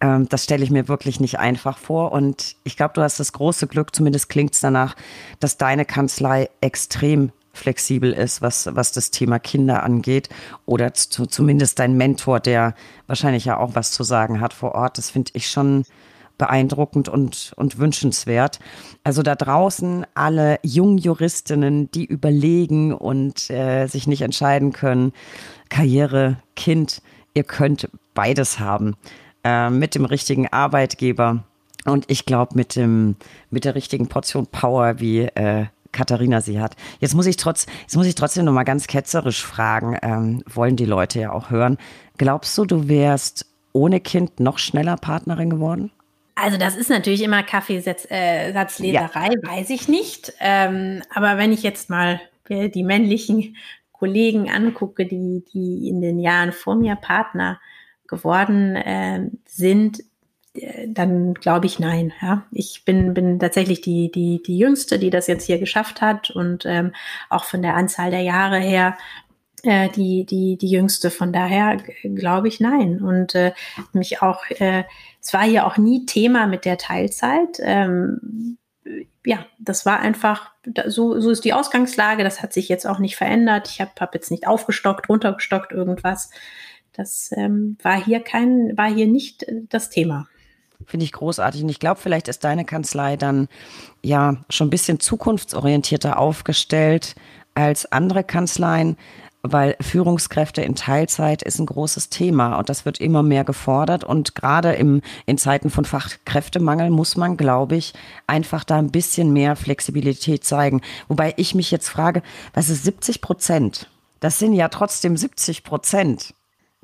[0.00, 2.12] Ähm, das stelle ich mir wirklich nicht einfach vor.
[2.12, 4.96] Und ich glaube, du hast das große Glück, zumindest klingt es danach,
[5.40, 10.28] dass deine Kanzlei extrem flexibel ist, was, was das Thema Kinder angeht.
[10.66, 12.74] Oder zu, zumindest dein Mentor, der
[13.06, 14.98] wahrscheinlich ja auch was zu sagen hat vor Ort.
[14.98, 15.84] Das finde ich schon
[16.38, 18.58] beeindruckend und, und wünschenswert.
[19.04, 25.12] Also da draußen alle jungen Juristinnen, die überlegen und äh, sich nicht entscheiden können,
[25.72, 27.00] Karriere, Kind,
[27.32, 28.94] ihr könnt beides haben.
[29.42, 31.44] Äh, mit dem richtigen Arbeitgeber
[31.86, 33.16] und ich glaube mit dem
[33.50, 36.76] mit der richtigen Portion Power, wie äh, Katharina sie hat.
[37.00, 40.76] Jetzt muss ich trotz, jetzt muss ich trotzdem noch mal ganz ketzerisch fragen, ähm, wollen
[40.76, 41.78] die Leute ja auch hören.
[42.18, 45.90] Glaubst du, du wärst ohne Kind noch schneller Partnerin geworden?
[46.34, 48.56] Also das ist natürlich immer Kaffeesatzleserei,
[48.90, 49.08] äh, ja.
[49.42, 50.34] weiß ich nicht.
[50.38, 53.56] Ähm, aber wenn ich jetzt mal die männlichen
[54.02, 57.60] Kollegen angucke, die, die in den Jahren vor mir Partner
[58.08, 60.02] geworden äh, sind,
[60.88, 62.12] dann glaube ich nein.
[62.20, 66.30] Ja, ich bin bin tatsächlich die die die jüngste, die das jetzt hier geschafft hat
[66.30, 66.92] und ähm,
[67.30, 68.98] auch von der Anzahl der Jahre her
[69.62, 71.12] äh, die die die jüngste.
[71.12, 73.52] Von daher glaube ich nein und äh,
[73.92, 74.82] mich auch äh,
[75.20, 77.60] es war hier auch nie Thema mit der Teilzeit.
[77.60, 78.58] Ähm,
[79.24, 80.50] ja, das war einfach,
[80.86, 82.24] so, so ist die Ausgangslage.
[82.24, 83.68] Das hat sich jetzt auch nicht verändert.
[83.68, 86.30] Ich habe hab jetzt nicht aufgestockt, runtergestockt, irgendwas.
[86.92, 90.26] Das ähm, war hier kein, war hier nicht das Thema.
[90.86, 91.62] Finde ich großartig.
[91.62, 93.48] Und ich glaube, vielleicht ist deine Kanzlei dann
[94.02, 97.14] ja schon ein bisschen zukunftsorientierter aufgestellt
[97.54, 98.96] als andere Kanzleien,
[99.42, 104.04] weil Führungskräfte in Teilzeit ist ein großes Thema und das wird immer mehr gefordert.
[104.04, 107.92] Und gerade im, in Zeiten von Fachkräftemangel muss man, glaube ich,
[108.26, 110.80] einfach da ein bisschen mehr Flexibilität zeigen.
[111.08, 112.22] Wobei ich mich jetzt frage,
[112.54, 113.88] was ist 70 Prozent?
[114.20, 116.34] Das sind ja trotzdem 70 Prozent.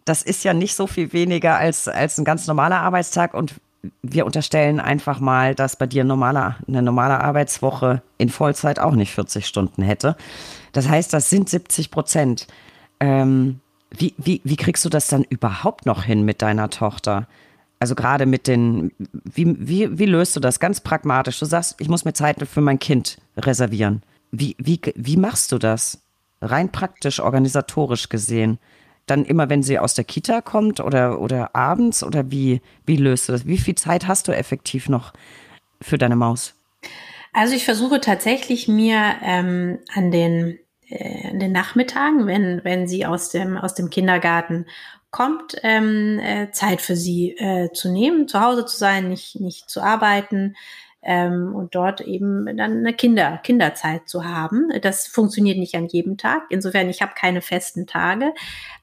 [0.05, 3.35] Das ist ja nicht so viel weniger als, als ein ganz normaler Arbeitstag.
[3.35, 3.55] Und
[4.03, 9.12] wir unterstellen einfach mal, dass bei dir normaler, eine normale Arbeitswoche in Vollzeit auch nicht
[9.12, 10.16] 40 Stunden hätte.
[10.72, 12.47] Das heißt, das sind 70 Prozent.
[13.01, 13.61] Ähm,
[13.91, 17.26] wie, wie, wie kriegst du das dann überhaupt noch hin mit deiner Tochter?
[17.81, 21.39] Also gerade mit den, wie, wie, wie löst du das ganz pragmatisch?
[21.39, 24.03] Du sagst, ich muss mir Zeit für mein Kind reservieren.
[24.33, 26.03] Wie, wie, wie machst du das?
[26.41, 28.59] Rein praktisch, organisatorisch gesehen
[29.11, 33.29] dann immer, wenn sie aus der Kita kommt oder, oder abends oder wie, wie löst
[33.29, 33.47] du das?
[33.47, 35.13] Wie viel Zeit hast du effektiv noch
[35.81, 36.55] für deine Maus?
[37.33, 43.07] Also ich versuche tatsächlich mir ähm, an den, äh, an den Nachmittagen, wenn, wenn sie
[43.07, 44.67] aus dem, aus dem Kindergarten
[45.11, 49.71] kommt, ähm, äh, Zeit für sie äh, zu nehmen, zu Hause zu sein, nicht, nicht
[49.71, 50.55] zu arbeiten,
[51.09, 54.69] ähm, und dort eben dann eine Kinder, Kinderzeit zu haben.
[54.83, 56.43] Das funktioniert nicht an jedem Tag.
[56.51, 58.35] Insofern, ich habe keine festen Tage,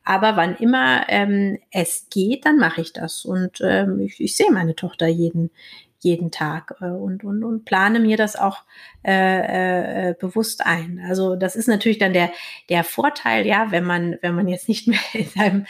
[0.04, 3.26] aber wann immer ähm, es geht, dann mache ich das.
[3.26, 5.52] Und ähm, ich, ich sehe meine Tochter jeden,
[6.00, 8.64] jeden Tag äh, und, und, und plane mir das auch
[9.06, 11.00] äh, äh, bewusst ein.
[11.08, 12.32] Also das ist natürlich dann der,
[12.70, 15.66] der Vorteil, ja, wenn man, wenn man jetzt nicht mehr in seinem äh,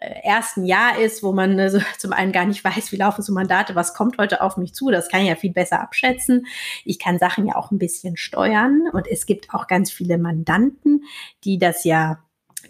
[0.00, 3.32] ersten Jahr ist, wo man äh, so, zum einen gar nicht weiß, wie laufen so
[3.32, 4.90] Mandate, was kommt heute auf mich zu.
[4.90, 6.46] Das kann ich ja viel besser abschätzen.
[6.84, 11.04] Ich kann Sachen ja auch ein bisschen steuern und es gibt auch ganz viele Mandanten,
[11.44, 12.18] die das ja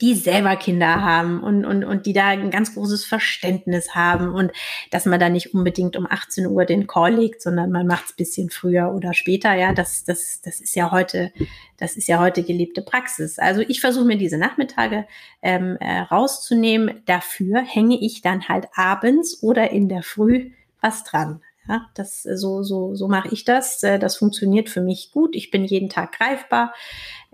[0.00, 4.52] die selber Kinder haben und, und, und die da ein ganz großes Verständnis haben und
[4.90, 8.12] dass man da nicht unbedingt um 18 Uhr den Call legt, sondern man macht es
[8.12, 9.54] bisschen früher oder später.
[9.54, 11.32] Ja, das, das, das ist ja heute,
[11.78, 13.38] das ist ja heute gelebte Praxis.
[13.38, 15.06] Also ich versuche mir diese Nachmittage
[15.42, 17.02] ähm, äh, rauszunehmen.
[17.06, 21.40] Dafür hänge ich dann halt abends oder in der Früh was dran.
[21.68, 23.82] Ja, das so so so mache ich das.
[23.82, 25.36] Äh, das funktioniert für mich gut.
[25.36, 26.72] Ich bin jeden Tag greifbar.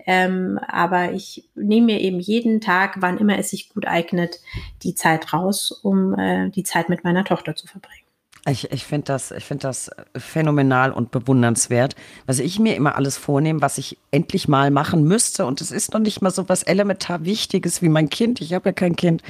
[0.05, 4.39] Ähm, aber ich nehme mir eben jeden Tag, wann immer es sich gut eignet,
[4.83, 8.05] die Zeit raus, um äh, die Zeit mit meiner Tochter zu verbringen.
[8.47, 11.95] Ich, ich finde das, find das phänomenal und bewundernswert.
[12.27, 15.93] Was ich mir immer alles vornehme, was ich endlich mal machen müsste, und es ist
[15.93, 19.23] noch nicht mal so was elementar Wichtiges wie mein Kind, ich habe ja kein Kind,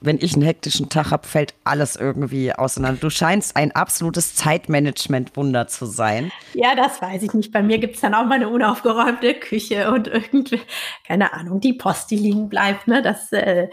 [0.00, 3.00] wenn ich einen hektischen Tag habe, fällt alles irgendwie auseinander.
[3.00, 6.32] Du scheinst ein absolutes Zeitmanagement-Wunder zu sein.
[6.54, 7.52] Ja, das weiß ich nicht.
[7.52, 10.60] Bei mir gibt es dann auch mal eine unaufgeräumte Küche und irgendwie,
[11.06, 12.88] keine Ahnung, die Post, die liegen bleibt.
[12.88, 13.02] Ne?
[13.02, 13.68] Das, äh,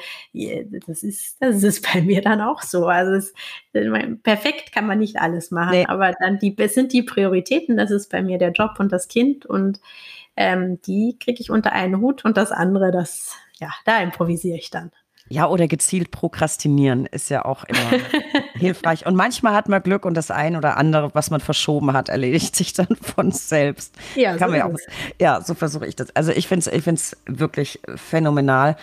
[0.88, 2.88] das, ist, das ist bei mir dann auch so.
[2.88, 3.34] Also es,
[4.24, 5.86] perfekt kann man nicht alles machen, nee.
[5.88, 7.78] aber dann die, sind die Prioritäten.
[7.78, 9.80] Das ist bei mir der Job und das Kind und
[10.36, 14.70] ähm, die kriege ich unter einen Hut und das andere, das, ja, da improvisiere ich
[14.70, 14.92] dann.
[15.32, 18.02] Ja, oder gezielt prokrastinieren ist ja auch immer
[18.56, 19.06] hilfreich.
[19.06, 22.56] Und manchmal hat man Glück und das eine oder andere, was man verschoben hat, erledigt
[22.56, 23.96] sich dann von selbst.
[24.16, 24.76] Ja, Kann so, ja, auch,
[25.20, 26.16] ja so versuche ich das.
[26.16, 28.76] Also ich finde es ich find's wirklich phänomenal.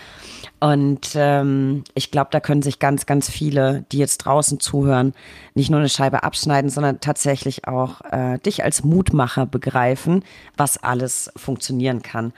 [0.59, 5.13] Und ähm, ich glaube, da können sich ganz, ganz viele, die jetzt draußen zuhören,
[5.53, 10.23] nicht nur eine Scheibe abschneiden, sondern tatsächlich auch äh, dich als Mutmacher begreifen,
[10.55, 12.31] was alles funktionieren kann.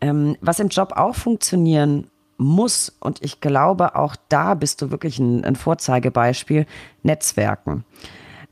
[0.00, 2.08] Ähm, was im Job auch funktionieren
[2.44, 6.66] muss, und ich glaube, auch da bist du wirklich ein, ein Vorzeigebeispiel,
[7.02, 7.84] Netzwerken.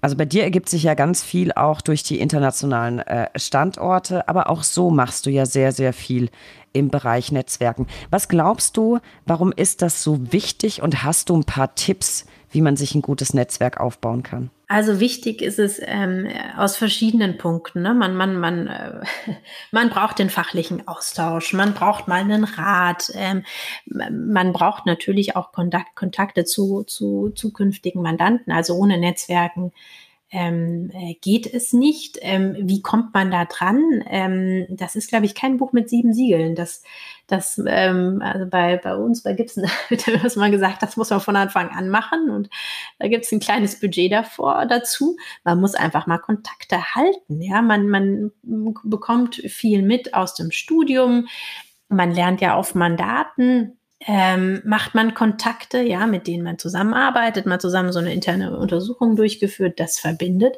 [0.01, 4.49] Also bei dir ergibt sich ja ganz viel auch durch die internationalen äh, Standorte, aber
[4.49, 6.30] auch so machst du ja sehr, sehr viel
[6.72, 7.86] im Bereich Netzwerken.
[8.11, 12.61] Was glaubst du, warum ist das so wichtig und hast du ein paar Tipps, wie
[12.61, 14.51] man sich ein gutes Netzwerk aufbauen kann?
[14.66, 17.82] Also wichtig ist es ähm, aus verschiedenen Punkten.
[17.82, 17.92] Ne?
[17.92, 19.01] Man, man, man, äh,
[19.72, 23.44] man braucht den fachlichen Austausch, man braucht mal einen Rat, ähm,
[23.86, 28.53] man braucht natürlich auch Kontakt, Kontakte zu, zu zukünftigen Mandanten.
[28.53, 29.72] Also ohne Netzwerken
[30.33, 32.18] ähm, äh, geht es nicht.
[32.20, 34.05] Ähm, wie kommt man da dran?
[34.09, 36.55] Ähm, das ist, glaube ich, kein Buch mit sieben Siegeln.
[36.55, 36.85] Das,
[37.26, 41.20] das, ähm, also bei, bei uns, bei Gibson, wird das mal gesagt, das muss man
[41.20, 42.31] von Anfang an machen.
[42.31, 42.49] Und
[43.01, 45.16] da gibt es ein kleines Budget davor dazu.
[45.43, 47.43] Man muss einfach mal Kontakte halten.
[47.43, 51.26] Ja, man, man bekommt viel mit aus dem Studium.
[51.89, 57.61] Man lernt ja auf Mandaten ähm, macht man Kontakte, ja, mit denen man zusammenarbeitet, man
[57.61, 60.57] zusammen so eine interne Untersuchung durchgeführt, das verbindet.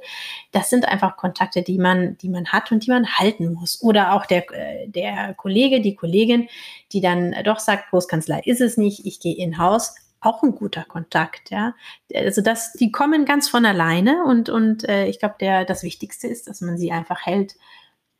[0.52, 3.82] Das sind einfach Kontakte, die man, die man hat und die man halten muss.
[3.82, 6.48] Oder auch der, äh, der Kollege, die Kollegin,
[6.92, 10.84] die dann doch sagt, Großkanzlei ist es nicht, ich gehe in Haus, auch ein guter
[10.84, 11.74] Kontakt, ja.
[12.14, 16.28] Also das, die kommen ganz von alleine und, und äh, ich glaube, der, das Wichtigste
[16.28, 17.56] ist, dass man sie einfach hält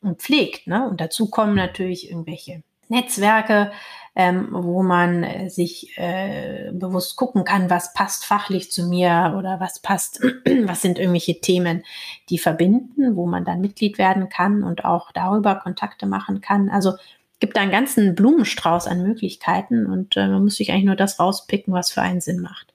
[0.01, 0.85] und pflegt, ne?
[0.89, 3.71] Und dazu kommen natürlich irgendwelche Netzwerke,
[4.15, 9.59] ähm, wo man äh, sich äh, bewusst gucken kann, was passt fachlich zu mir oder
[9.59, 10.21] was passt,
[10.65, 11.83] was sind irgendwelche Themen,
[12.29, 16.69] die verbinden, wo man dann Mitglied werden kann und auch darüber Kontakte machen kann.
[16.69, 16.93] Also
[17.39, 21.19] gibt da einen ganzen Blumenstrauß an Möglichkeiten und äh, man muss sich eigentlich nur das
[21.19, 22.72] rauspicken, was für einen Sinn macht.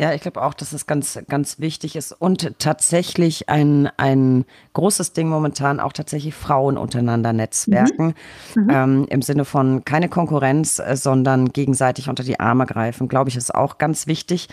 [0.00, 4.44] Ja, ich glaube auch, dass es ganz, ganz wichtig ist und tatsächlich ein, ein
[4.74, 8.14] großes Ding momentan auch tatsächlich Frauen untereinander netzwerken.
[8.54, 8.62] Mhm.
[8.62, 8.70] Mhm.
[8.70, 13.36] Ähm, Im Sinne von keine Konkurrenz, äh, sondern gegenseitig unter die Arme greifen, glaube ich,
[13.36, 14.48] ist auch ganz wichtig.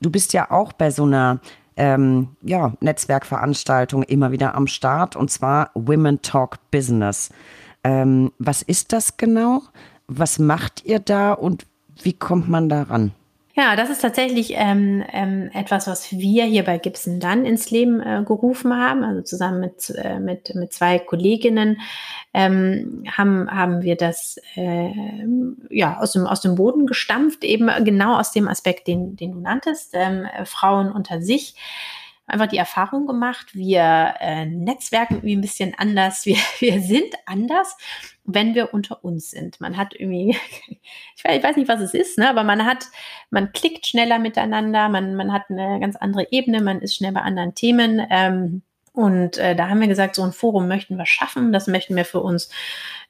[0.00, 1.38] Du bist ja auch bei so einer
[1.76, 7.30] ähm, ja, Netzwerkveranstaltung immer wieder am Start und zwar Women Talk Business.
[7.84, 9.62] Ähm, was ist das genau?
[10.08, 11.66] Was macht ihr da und
[12.02, 13.12] wie kommt man daran?
[13.58, 18.00] Ja, das ist tatsächlich ähm, ähm, etwas, was wir hier bei Gibson dann ins Leben
[18.00, 19.02] äh, gerufen haben.
[19.02, 21.80] Also zusammen mit, äh, mit, mit zwei Kolleginnen
[22.32, 24.92] ähm, haben, haben wir das äh,
[25.70, 29.40] ja, aus, dem, aus dem Boden gestampft, eben genau aus dem Aspekt, den, den du
[29.40, 31.56] nanntest, ähm, Frauen unter sich.
[32.28, 37.76] Einfach die Erfahrung gemacht, wir äh, netzwerken irgendwie ein bisschen anders, wir, wir sind anders,
[38.28, 39.60] wenn wir unter uns sind.
[39.60, 40.36] Man hat irgendwie,
[41.16, 42.86] ich weiß, ich weiß nicht, was es ist, ne, aber man hat,
[43.30, 47.22] man klickt schneller miteinander, man, man hat eine ganz andere Ebene, man ist schnell bei
[47.22, 48.06] anderen Themen.
[48.10, 48.62] Ähm,
[48.92, 52.04] und äh, da haben wir gesagt, so ein Forum möchten wir schaffen, das möchten wir
[52.04, 52.50] für uns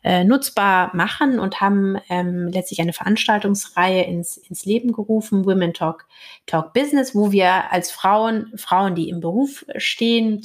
[0.05, 6.07] äh, nutzbar machen und haben ähm, letztlich eine Veranstaltungsreihe ins, ins Leben gerufen, Women Talk,
[6.47, 10.43] Talk Business, wo wir als Frauen, Frauen, die im Beruf stehen,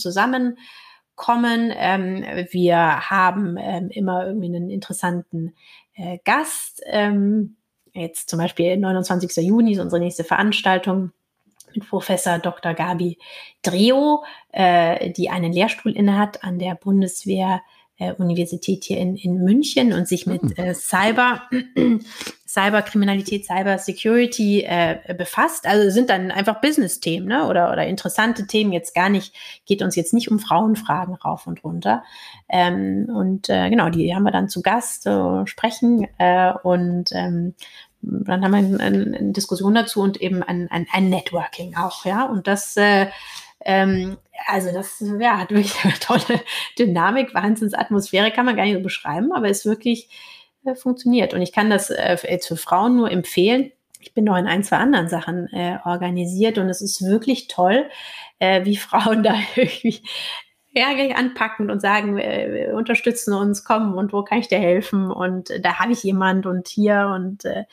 [1.15, 1.73] zusammenkommen.
[1.75, 5.53] Ähm, wir haben ähm, immer irgendwie einen interessanten
[5.95, 6.81] äh, Gast.
[6.85, 7.55] Ähm,
[7.93, 9.45] jetzt zum Beispiel 29.
[9.45, 11.11] Juni ist unsere nächste Veranstaltung
[11.73, 12.73] mit Professor Dr.
[12.73, 13.17] Gabi
[13.61, 17.61] Dreo, äh, die einen Lehrstuhl innehat an der Bundeswehr
[17.97, 20.53] äh, Universität hier in, in München und sich mit hm.
[20.57, 21.43] äh, Cyber,
[22.53, 25.65] Cyberkriminalität, Cyber Security äh, befasst.
[25.65, 27.47] Also sind dann einfach Business-Themen ne?
[27.47, 29.33] oder, oder interessante Themen jetzt gar nicht,
[29.65, 32.03] geht uns jetzt nicht um Frauenfragen rauf und runter.
[32.47, 37.55] Ähm, und äh, genau, die haben wir dann zu Gast, äh, sprechen äh, und ähm,
[38.01, 42.25] dann haben wir eine, eine, Diskussion dazu und eben ein, ein, ein Networking auch, ja.
[42.25, 43.07] Und das äh,
[43.65, 46.41] ähm, also das ja, hat wirklich eine tolle
[46.77, 50.09] Dynamik, Wahnsinnsatmosphäre, kann man gar nicht so beschreiben, aber es wirklich
[50.65, 51.33] äh, funktioniert.
[51.33, 53.71] Und ich kann das äh, für Frauen nur empfehlen.
[53.99, 57.89] ich bin noch in ein, zwei anderen Sachen äh, organisiert und es ist wirklich toll,
[58.39, 60.01] äh, wie Frauen da irgendwie
[60.73, 65.11] gleich anpacken und sagen, äh, wir unterstützen uns, kommen und wo kann ich dir helfen?
[65.11, 67.65] Und äh, da habe ich jemand und hier und äh,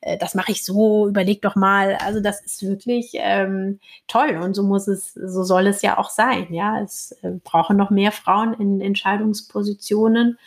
[0.00, 1.96] äh, das mache ich so, überleg doch mal.
[2.04, 3.78] Also das ist wirklich ähm,
[4.08, 6.52] toll und so muss es, so soll es ja auch sein.
[6.52, 10.38] Ja, es äh, brauchen noch mehr Frauen in Entscheidungspositionen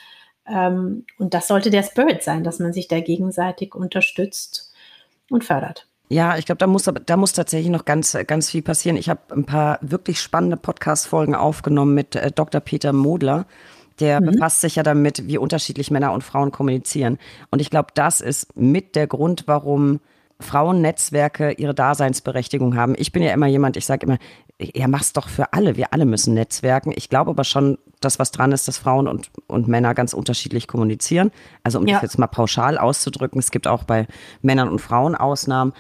[0.46, 4.74] und das sollte der Spirit sein, dass man sich da gegenseitig unterstützt
[5.30, 5.88] und fördert.
[6.10, 8.98] Ja, ich glaube, da muss, da muss tatsächlich noch ganz, ganz viel passieren.
[8.98, 12.60] Ich habe ein paar wirklich spannende Podcast-Folgen aufgenommen mit äh, Dr.
[12.60, 13.46] Peter Modler.
[14.02, 14.32] Der mhm.
[14.32, 17.18] befasst sich ja damit, wie unterschiedlich Männer und Frauen kommunizieren.
[17.50, 20.02] Und ich glaube, das ist mit der Grund, warum
[20.42, 22.96] Frauennetzwerke ihre Daseinsberechtigung haben.
[22.98, 24.18] Ich bin ja immer jemand, ich sage immer,
[24.60, 25.78] ja, mach's doch für alle.
[25.78, 26.92] Wir alle müssen netzwerken.
[26.94, 30.68] Ich glaube aber schon, dass was dran ist, dass Frauen und, und Männer ganz unterschiedlich
[30.68, 31.32] kommunizieren.
[31.64, 31.96] Also um ja.
[31.96, 34.08] das jetzt mal pauschal auszudrücken, es gibt auch bei
[34.42, 35.74] Männern und Frauen Ausnahmen.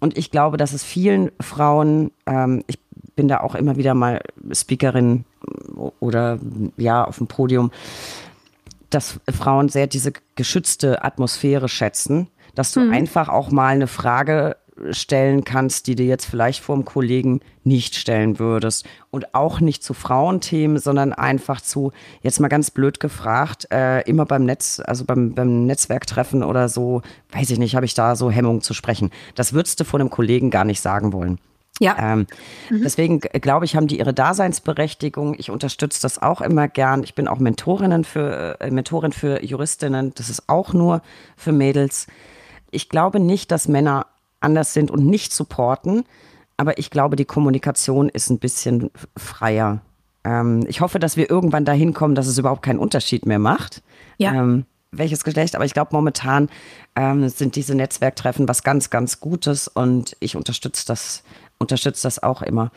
[0.00, 2.78] Und ich glaube, dass es vielen Frauen, ähm, ich
[3.14, 4.20] bin da auch immer wieder mal
[4.52, 5.24] Speakerin
[6.00, 6.38] oder
[6.76, 7.70] ja, auf dem Podium,
[8.90, 12.92] dass Frauen sehr diese geschützte Atmosphäre schätzen, dass du mhm.
[12.92, 14.56] einfach auch mal eine Frage
[14.90, 18.86] stellen kannst, die du jetzt vielleicht vor dem Kollegen nicht stellen würdest.
[19.10, 24.26] Und auch nicht zu Frauenthemen, sondern einfach zu, jetzt mal ganz blöd gefragt, äh, immer
[24.26, 27.02] beim Netz, also beim, beim Netzwerktreffen oder so,
[27.32, 29.10] weiß ich nicht, habe ich da so Hemmungen zu sprechen.
[29.34, 31.38] Das würdest du vor einem Kollegen gar nicht sagen wollen.
[31.78, 31.96] Ja.
[31.98, 32.26] Ähm,
[32.70, 32.82] mhm.
[32.82, 35.34] Deswegen glaube ich, haben die ihre Daseinsberechtigung.
[35.38, 37.02] Ich unterstütze das auch immer gern.
[37.02, 40.12] Ich bin auch Mentorinnen für, äh, Mentorin für Juristinnen.
[40.14, 41.02] Das ist auch nur
[41.36, 42.06] für Mädels.
[42.70, 44.06] Ich glaube nicht, dass Männer
[44.46, 46.04] anders sind und nicht supporten.
[46.56, 49.80] Aber ich glaube, die Kommunikation ist ein bisschen freier.
[50.24, 53.82] Ähm, ich hoffe, dass wir irgendwann dahin kommen, dass es überhaupt keinen Unterschied mehr macht.
[54.16, 54.32] Ja.
[54.32, 56.48] Ähm, welches Geschlecht, aber ich glaube, momentan
[56.94, 61.22] ähm, sind diese Netzwerktreffen was ganz, ganz Gutes und ich unterstütze das,
[61.58, 62.70] unterstütze das auch immer.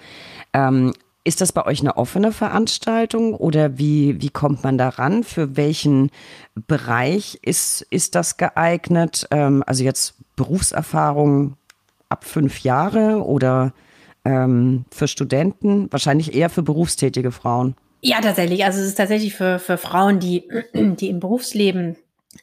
[0.52, 0.94] Ähm,
[1.24, 5.24] ist das bei euch eine offene Veranstaltung oder wie, wie kommt man daran?
[5.24, 6.12] Für welchen
[6.56, 9.28] Bereich ist, ist das geeignet?
[9.32, 11.56] Ähm, also jetzt Berufserfahrung
[12.10, 13.74] ab fünf Jahre oder
[14.26, 15.92] ähm, für Studenten?
[15.92, 17.76] Wahrscheinlich eher für berufstätige Frauen.
[18.02, 18.64] Ja, tatsächlich.
[18.66, 21.98] Also es ist tatsächlich für, für Frauen, die, die im Berufsleben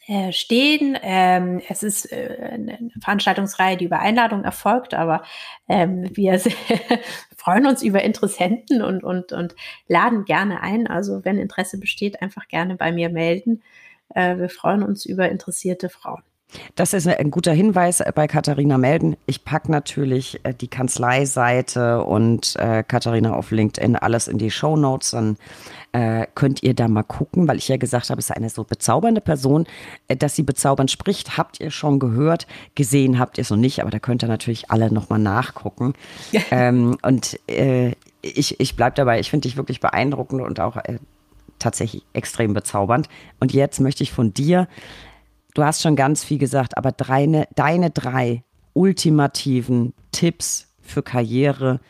[0.07, 0.99] äh, stehen.
[1.03, 5.23] Ähm, es ist äh, eine Veranstaltungsreihe, die über Einladung erfolgt, aber
[5.69, 6.41] ähm, wir
[7.37, 9.55] freuen uns über Interessenten und, und, und
[9.89, 10.87] laden gerne ein.
[10.87, 13.63] Also wenn Interesse besteht, einfach gerne bei mir melden.
[14.15, 16.23] Äh, wir freuen uns über interessierte Frauen.
[16.75, 19.17] Das ist ein guter Hinweis bei Katharina Melden.
[19.27, 24.77] Ich packe natürlich äh, die Kanzleiseite und äh, Katharina auf LinkedIn alles in die Show
[24.77, 25.11] Notes.
[25.11, 25.37] Dann
[25.93, 28.65] äh, könnt ihr da mal gucken, weil ich ja gesagt habe, es ist eine so
[28.65, 29.67] bezaubernde Person,
[30.09, 31.37] äh, dass sie bezaubernd spricht.
[31.37, 32.47] Habt ihr schon gehört?
[32.75, 35.95] Gesehen habt ihr es noch nicht, aber da könnt ihr natürlich alle nochmal nachgucken.
[36.51, 37.93] ähm, und äh,
[38.23, 39.21] ich, ich bleibe dabei.
[39.21, 40.99] Ich finde dich wirklich beeindruckend und auch äh,
[41.59, 43.09] tatsächlich extrem bezaubernd.
[43.41, 44.69] Und jetzt möchte ich von dir
[45.57, 48.45] Du hast schon ganz viel gesagt, aber deine, deine drei
[48.75, 51.81] ultimativen Tipps für Karriere,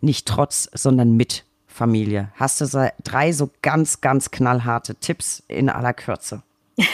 [0.00, 2.30] nicht trotz, sondern mit Familie.
[2.36, 6.44] Hast du so drei so ganz, ganz knallharte Tipps in aller Kürze?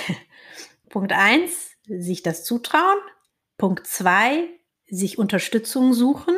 [0.89, 2.99] Punkt eins, sich das zutrauen.
[3.59, 4.49] Punkt zwei,
[4.89, 6.35] sich Unterstützung suchen.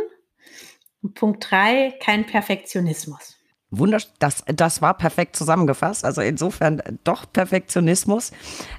[1.02, 3.33] Und Punkt drei, kein Perfektionismus.
[3.78, 6.04] Wundersch das, das war perfekt zusammengefasst.
[6.04, 8.32] Also insofern doch Perfektionismus.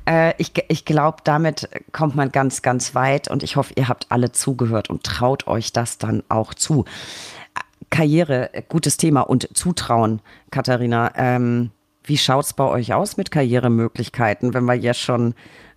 [0.06, 4.08] Äh, ich ich glaube, damit kommt man ganz, ganz weit und ich hoffe, ihr habt
[4.10, 6.86] alle zugehört und traut euch das dann auch zu.
[7.90, 10.22] Karriere, gutes Thema und Zutrauen,
[10.52, 11.12] Katharina.
[11.16, 11.72] Ähm,
[12.04, 15.34] wie schaut es bei euch aus mit Karrieremöglichkeiten, wenn wir jetzt schon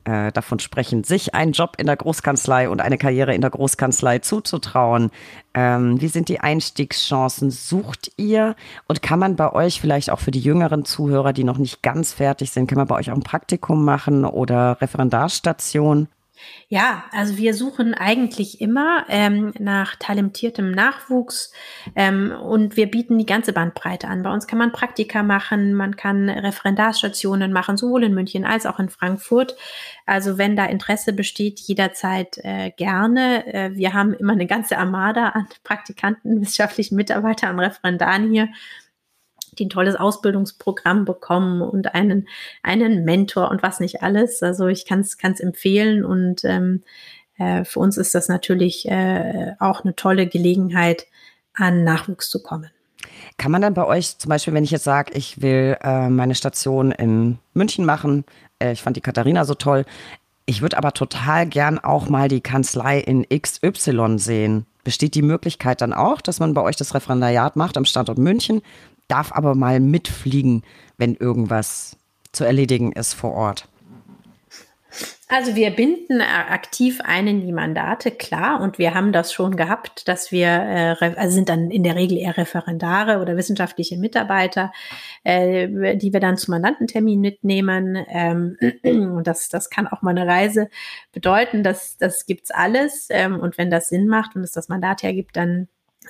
[0.08, 4.20] äh, davon sprechen, sich einen Job in der Großkanzlei und eine Karriere in der Großkanzlei
[4.20, 5.10] zuzutrauen.
[5.52, 7.50] Ähm, wie sind die Einstiegschancen?
[7.50, 8.56] Sucht ihr?
[8.86, 12.14] Und kann man bei euch vielleicht auch für die jüngeren Zuhörer, die noch nicht ganz
[12.14, 16.08] fertig sind, kann man bei euch auch ein Praktikum machen oder Referendarstation?
[16.68, 21.52] Ja, also wir suchen eigentlich immer ähm, nach talentiertem Nachwuchs
[21.96, 24.22] ähm, und wir bieten die ganze Bandbreite an.
[24.22, 28.78] Bei uns kann man Praktika machen, man kann Referendarstationen machen, sowohl in München als auch
[28.78, 29.56] in Frankfurt.
[30.04, 33.46] Also wenn da Interesse besteht, jederzeit äh, gerne.
[33.52, 38.48] Äh, wir haben immer eine ganze Armada an Praktikanten, wissenschaftlichen Mitarbeitern, an Referendaren hier
[39.58, 42.28] die ein tolles Ausbildungsprogramm bekommen und einen,
[42.62, 44.42] einen Mentor und was nicht alles.
[44.42, 46.82] Also ich kann es empfehlen und ähm,
[47.38, 51.06] äh, für uns ist das natürlich äh, auch eine tolle Gelegenheit,
[51.54, 52.70] an Nachwuchs zu kommen.
[53.36, 56.34] Kann man dann bei euch zum Beispiel, wenn ich jetzt sage, ich will äh, meine
[56.34, 58.24] Station in München machen,
[58.58, 59.84] äh, ich fand die Katharina so toll,
[60.46, 64.66] Ich würde aber total gern auch mal die Kanzlei in XY sehen.
[64.82, 68.62] Besteht die Möglichkeit dann auch, dass man bei euch das Referendariat macht am Standort München,
[69.08, 70.62] darf aber mal mitfliegen,
[70.96, 71.96] wenn irgendwas
[72.32, 73.68] zu erledigen ist vor Ort?
[75.30, 80.08] Also wir binden aktiv ein in die Mandate, klar, und wir haben das schon gehabt,
[80.08, 84.72] dass wir, äh, also sind dann in der Regel eher Referendare oder wissenschaftliche Mitarbeiter,
[85.24, 88.02] äh, die wir dann zum Mandantentermin mitnehmen.
[88.08, 90.70] Ähm, und das, das kann auch mal eine Reise
[91.12, 93.08] bedeuten, das, das gibt's alles.
[93.10, 95.68] Ähm, und wenn das Sinn macht und es das Mandat hergibt, dann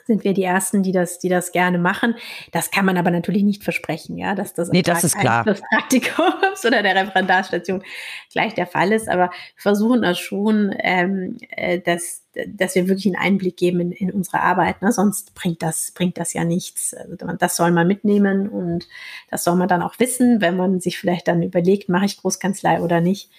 [0.08, 2.16] sind wir die Ersten, die das, die das gerne machen.
[2.50, 5.44] Das kann man aber natürlich nicht versprechen, ja, dass das, nee, das ist klar.
[5.44, 7.84] des Praktikums oder der Referendarstation
[8.32, 9.08] gleich der Fall ist.
[9.08, 13.92] Aber wir versuchen das schon, ähm, äh, dass, dass wir wirklich einen Einblick geben in,
[13.92, 14.82] in unsere Arbeit.
[14.82, 14.90] Ne?
[14.92, 16.94] Sonst bringt das, bringt das ja nichts.
[16.94, 18.88] Also das soll man mitnehmen und
[19.30, 22.80] das soll man dann auch wissen, wenn man sich vielleicht dann überlegt, mache ich Großkanzlei
[22.80, 23.30] oder nicht.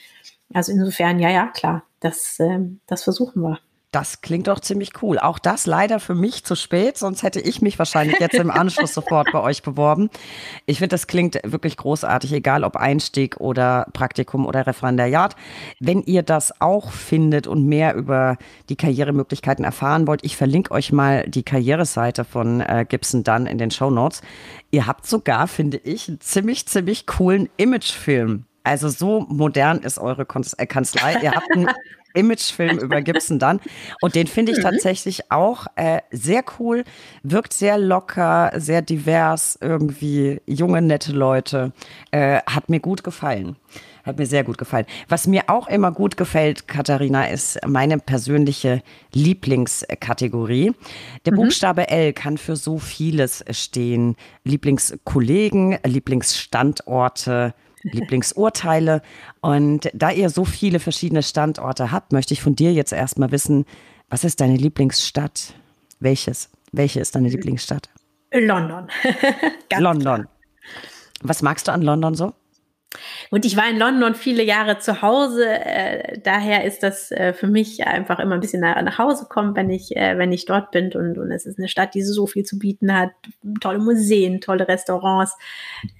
[0.53, 3.59] Also insofern, ja, ja, klar, das, äh, das versuchen wir.
[3.91, 5.17] Das klingt doch ziemlich cool.
[5.17, 8.93] Auch das leider für mich zu spät, sonst hätte ich mich wahrscheinlich jetzt im Anschluss
[8.93, 10.11] sofort bei euch beworben.
[10.67, 15.35] Ich finde, das klingt wirklich großartig, egal ob Einstieg oder Praktikum oder Referendariat.
[15.79, 18.37] Wenn ihr das auch findet und mehr über
[18.69, 23.57] die Karrieremöglichkeiten erfahren wollt, ich verlinke euch mal die Karriereseite von äh, Gibson Dunn in
[23.57, 24.21] den Show Notes.
[24.69, 30.27] Ihr habt sogar, finde ich, einen ziemlich, ziemlich coolen Imagefilm also so modern ist eure
[30.57, 31.15] äh, Kanzlei.
[31.23, 31.69] Ihr habt einen
[32.13, 33.59] Imagefilm über Gibson dann.
[34.01, 34.63] Und den finde ich mhm.
[34.63, 36.83] tatsächlich auch äh, sehr cool,
[37.23, 41.73] wirkt sehr locker, sehr divers, irgendwie junge, nette Leute.
[42.11, 43.55] Äh, hat mir gut gefallen.
[44.03, 44.85] Hat mir sehr gut gefallen.
[45.07, 48.81] Was mir auch immer gut gefällt, Katharina, ist meine persönliche
[49.13, 50.71] Lieblingskategorie.
[51.25, 51.37] Der mhm.
[51.37, 54.15] Buchstabe L kann für so vieles stehen.
[54.43, 57.53] Lieblingskollegen, Lieblingsstandorte,
[57.83, 59.01] Lieblingsurteile.
[59.41, 63.65] Und da ihr so viele verschiedene Standorte habt, möchte ich von dir jetzt erstmal wissen,
[64.09, 65.53] was ist deine Lieblingsstadt?
[65.99, 66.49] Welches?
[66.71, 67.89] Welche ist deine Lieblingsstadt?
[68.31, 68.87] London.
[69.77, 70.27] London.
[71.21, 72.33] Was magst du an London so?
[73.29, 75.45] Und ich war in London viele Jahre zu Hause.
[75.47, 79.55] Äh, daher ist das äh, für mich einfach immer ein bisschen nach, nach Hause kommen,
[79.55, 80.91] wenn ich, äh, wenn ich dort bin.
[80.93, 83.11] Und, und es ist eine Stadt, die so viel zu bieten hat.
[83.61, 85.37] Tolle Museen, tolle Restaurants,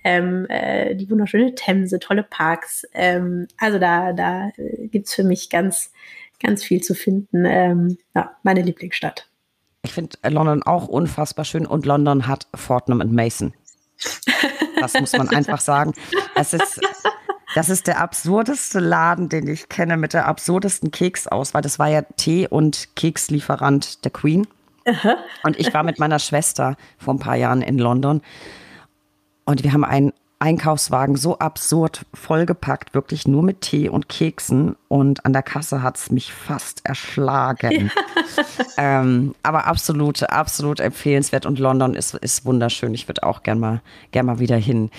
[0.04, 2.88] ähm, äh, die wunderschöne Themse, tolle Parks.
[2.94, 5.94] Ähm, also da, da äh, gibt's für mich ganz,
[6.42, 7.46] ganz viel zu finden.
[7.46, 9.28] Ähm, ja, meine Lieblingsstadt.
[9.84, 13.54] Ich finde London auch unfassbar schön und London hat Fortnum und Mason.
[14.80, 15.94] Das muss man einfach sagen.
[16.36, 16.80] Es ist,
[17.56, 21.62] das ist der absurdeste Laden, den ich kenne, mit der absurdesten Keksauswahl.
[21.62, 24.48] Das war ja Tee- und Kekslieferant der Queen.
[25.44, 28.22] Und ich war mit meiner Schwester vor ein paar Jahren in London.
[29.46, 34.78] Und wir haben einen Einkaufswagen so absurd vollgepackt, wirklich nur mit Tee und Keksen.
[34.88, 37.92] Und an der Kasse hat es mich fast erschlagen.
[38.38, 38.44] Ja.
[39.02, 41.46] ähm, aber absolut, absolut empfehlenswert.
[41.46, 42.94] Und London ist, ist wunderschön.
[42.94, 43.82] Ich würde auch gern mal,
[44.12, 44.92] gern mal wieder hin.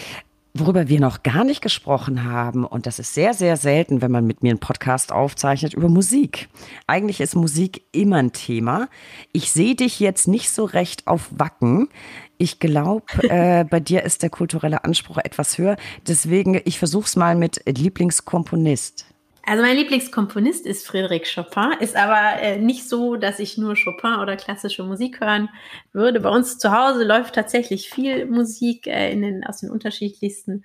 [0.53, 4.27] Worüber wir noch gar nicht gesprochen haben, und das ist sehr, sehr selten, wenn man
[4.27, 6.49] mit mir einen Podcast aufzeichnet, über Musik.
[6.89, 8.89] Eigentlich ist Musik immer ein Thema.
[9.33, 11.89] Ich sehe dich jetzt nicht so recht auf Wacken.
[12.37, 15.77] Ich glaube, äh, bei dir ist der kulturelle Anspruch etwas höher.
[16.09, 19.07] Deswegen, ich versuche es mal mit Lieblingskomponist.
[19.47, 24.17] Also mein Lieblingskomponist ist Frédéric Chopin, ist aber äh, nicht so, dass ich nur Chopin
[24.21, 25.49] oder klassische Musik hören
[25.93, 26.21] würde.
[26.21, 30.65] Bei uns zu Hause läuft tatsächlich viel Musik äh, in den, aus den unterschiedlichsten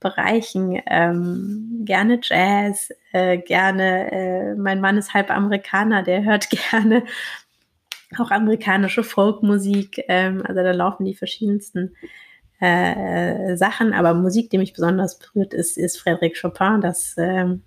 [0.00, 0.80] Bereichen.
[0.86, 7.04] Ähm, gerne Jazz, äh, gerne, äh, mein Mann ist halb Amerikaner, der hört gerne
[8.18, 10.02] auch amerikanische Folkmusik.
[10.08, 11.94] Ähm, also da laufen die verschiedensten
[12.60, 13.92] äh, Sachen.
[13.92, 16.80] Aber Musik, die mich besonders berührt, ist, ist Frédéric Chopin.
[16.80, 17.62] Das, ähm,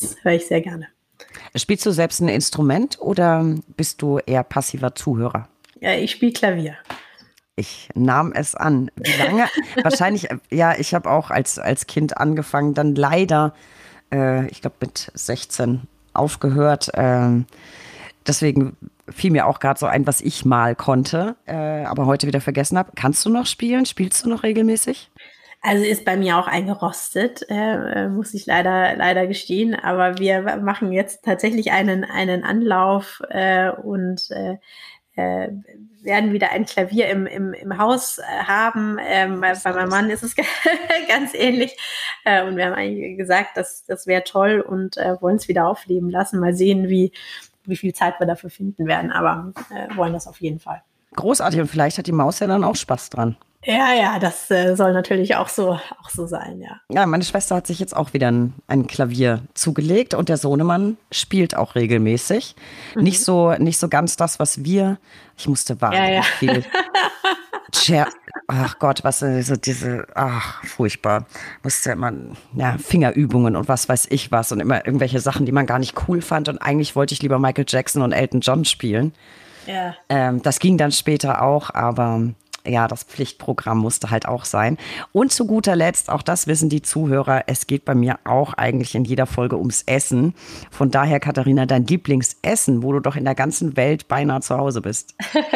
[0.00, 0.88] das höre ich sehr gerne.
[1.54, 3.44] Spielst du selbst ein Instrument oder
[3.76, 5.48] bist du eher passiver Zuhörer?
[5.80, 6.74] Ja, ich spiele Klavier.
[7.56, 8.90] Ich nahm es an.
[8.96, 9.46] Wie lange?
[9.82, 13.54] Wahrscheinlich, ja, ich habe auch als, als Kind angefangen, dann leider,
[14.12, 15.82] äh, ich glaube mit 16
[16.12, 16.92] aufgehört.
[16.92, 17.44] Äh,
[18.26, 18.76] deswegen
[19.08, 22.76] fiel mir auch gerade so ein, was ich mal konnte, äh, aber heute wieder vergessen
[22.76, 22.92] habe.
[22.94, 23.86] Kannst du noch spielen?
[23.86, 25.10] Spielst du noch regelmäßig?
[25.66, 29.74] Also ist bei mir auch eingerostet, äh, äh muss ich leider leider gestehen.
[29.74, 34.58] Aber wir machen jetzt tatsächlich einen einen Anlauf äh, und äh,
[35.16, 35.48] äh,
[36.02, 38.98] werden wieder ein Klavier im, im, im Haus äh, haben.
[39.04, 40.36] Ähm, bei, bei meinem Mann ist es
[41.08, 41.76] ganz ähnlich.
[42.24, 45.66] Äh, und wir haben eigentlich gesagt, dass das wäre toll und äh, wollen es wieder
[45.66, 46.38] aufleben lassen.
[46.38, 47.10] Mal sehen, wie,
[47.64, 50.82] wie viel Zeit wir dafür finden werden, aber äh, wollen das auf jeden Fall.
[51.16, 53.36] Großartig und vielleicht hat die Maus ja dann auch Spaß dran.
[53.66, 56.80] Ja, ja, das äh, soll natürlich auch so, auch so sein, ja.
[56.88, 60.96] Ja, meine Schwester hat sich jetzt auch wieder ein, ein Klavier zugelegt und der Sohnemann
[61.10, 62.54] spielt auch regelmäßig.
[62.94, 63.02] Mhm.
[63.02, 64.98] Nicht so, nicht so ganz das, was wir.
[65.36, 66.22] Ich musste warten, ja, ja.
[66.22, 66.64] viel.
[67.74, 68.06] Cher
[68.48, 71.26] ach Gott, was so diese, ach, furchtbar.
[71.62, 72.12] Musste immer,
[72.54, 75.94] ja, Fingerübungen und was weiß ich was und immer irgendwelche Sachen, die man gar nicht
[76.08, 76.48] cool fand.
[76.48, 79.12] Und eigentlich wollte ich lieber Michael Jackson und Elton John spielen.
[79.66, 79.96] Ja.
[80.08, 82.28] Ähm, das ging dann später auch, aber
[82.66, 84.78] ja, das Pflichtprogramm musste halt auch sein.
[85.12, 88.94] Und zu guter Letzt, auch das wissen die Zuhörer, es geht bei mir auch eigentlich
[88.94, 90.34] in jeder Folge ums Essen.
[90.70, 94.80] Von daher, Katharina, dein Lieblingsessen, wo du doch in der ganzen Welt beinahe zu Hause
[94.80, 95.14] bist.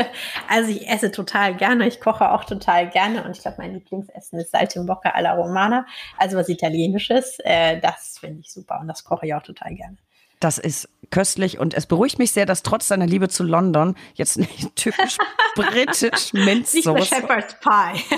[0.48, 4.38] Also ich esse total gerne, ich koche auch total gerne und ich glaube, mein Lieblingsessen
[4.40, 5.86] ist Saltimbocca alla Romana,
[6.18, 7.38] also was Italienisches.
[7.44, 9.96] Äh, das finde ich super und das koche ich auch total gerne.
[10.40, 14.38] Das ist köstlich und es beruhigt mich sehr, dass trotz deiner Liebe zu London jetzt
[14.38, 15.16] nicht typisch
[15.54, 16.92] britisch Minzsoße.
[16.92, 18.16] Nicht Shepherd's Pie.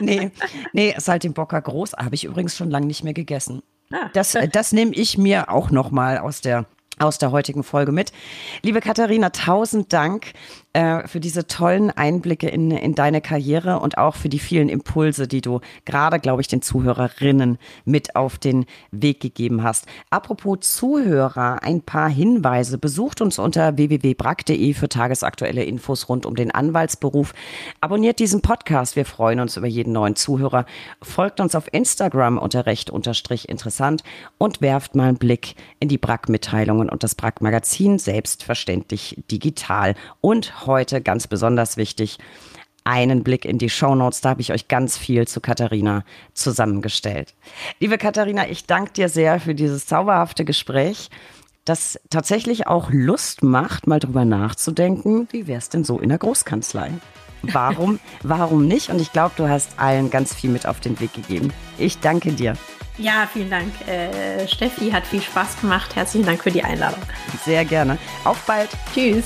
[0.00, 0.30] nee,
[0.72, 3.62] nee, Saltimbocca groß, habe ich übrigens schon lange nicht mehr gegessen.
[3.92, 4.10] Ah.
[4.12, 6.66] Das, das nehme ich mir auch noch mal aus der
[7.00, 8.12] aus der heutigen Folge mit.
[8.62, 10.32] Liebe Katharina, tausend Dank
[10.74, 15.26] äh, für diese tollen Einblicke in, in deine Karriere und auch für die vielen Impulse,
[15.26, 19.86] die du gerade, glaube ich, den Zuhörerinnen mit auf den Weg gegeben hast.
[20.10, 22.76] Apropos Zuhörer, ein paar Hinweise.
[22.76, 27.32] Besucht uns unter www.brack.de für tagesaktuelle Infos rund um den Anwaltsberuf.
[27.80, 28.94] Abonniert diesen Podcast.
[28.94, 30.66] Wir freuen uns über jeden neuen Zuhörer.
[31.00, 34.02] Folgt uns auf Instagram unter recht unterstrich interessant
[34.36, 39.94] und werft mal einen Blick in die Brack-Mitteilungen und das Brack-Magazin selbstverständlich digital.
[40.20, 42.18] Und heute ganz besonders wichtig,
[42.84, 44.22] einen Blick in die Shownotes.
[44.22, 47.34] Da habe ich euch ganz viel zu Katharina zusammengestellt.
[47.80, 51.10] Liebe Katharina, ich danke dir sehr für dieses zauberhafte Gespräch,
[51.66, 56.18] das tatsächlich auch Lust macht, mal drüber nachzudenken, wie wäre es denn so in der
[56.18, 56.92] Großkanzlei?
[57.42, 58.88] Warum, warum nicht?
[58.88, 61.52] Und ich glaube, du hast allen ganz viel mit auf den Weg gegeben.
[61.76, 62.54] Ich danke dir.
[62.96, 64.90] Ja, vielen Dank, äh, Steffi.
[64.90, 65.94] Hat viel Spaß gemacht.
[65.94, 67.02] Herzlichen Dank für die Einladung.
[67.44, 67.98] Sehr gerne.
[68.24, 68.70] Auf bald.
[68.92, 69.24] Tschüss.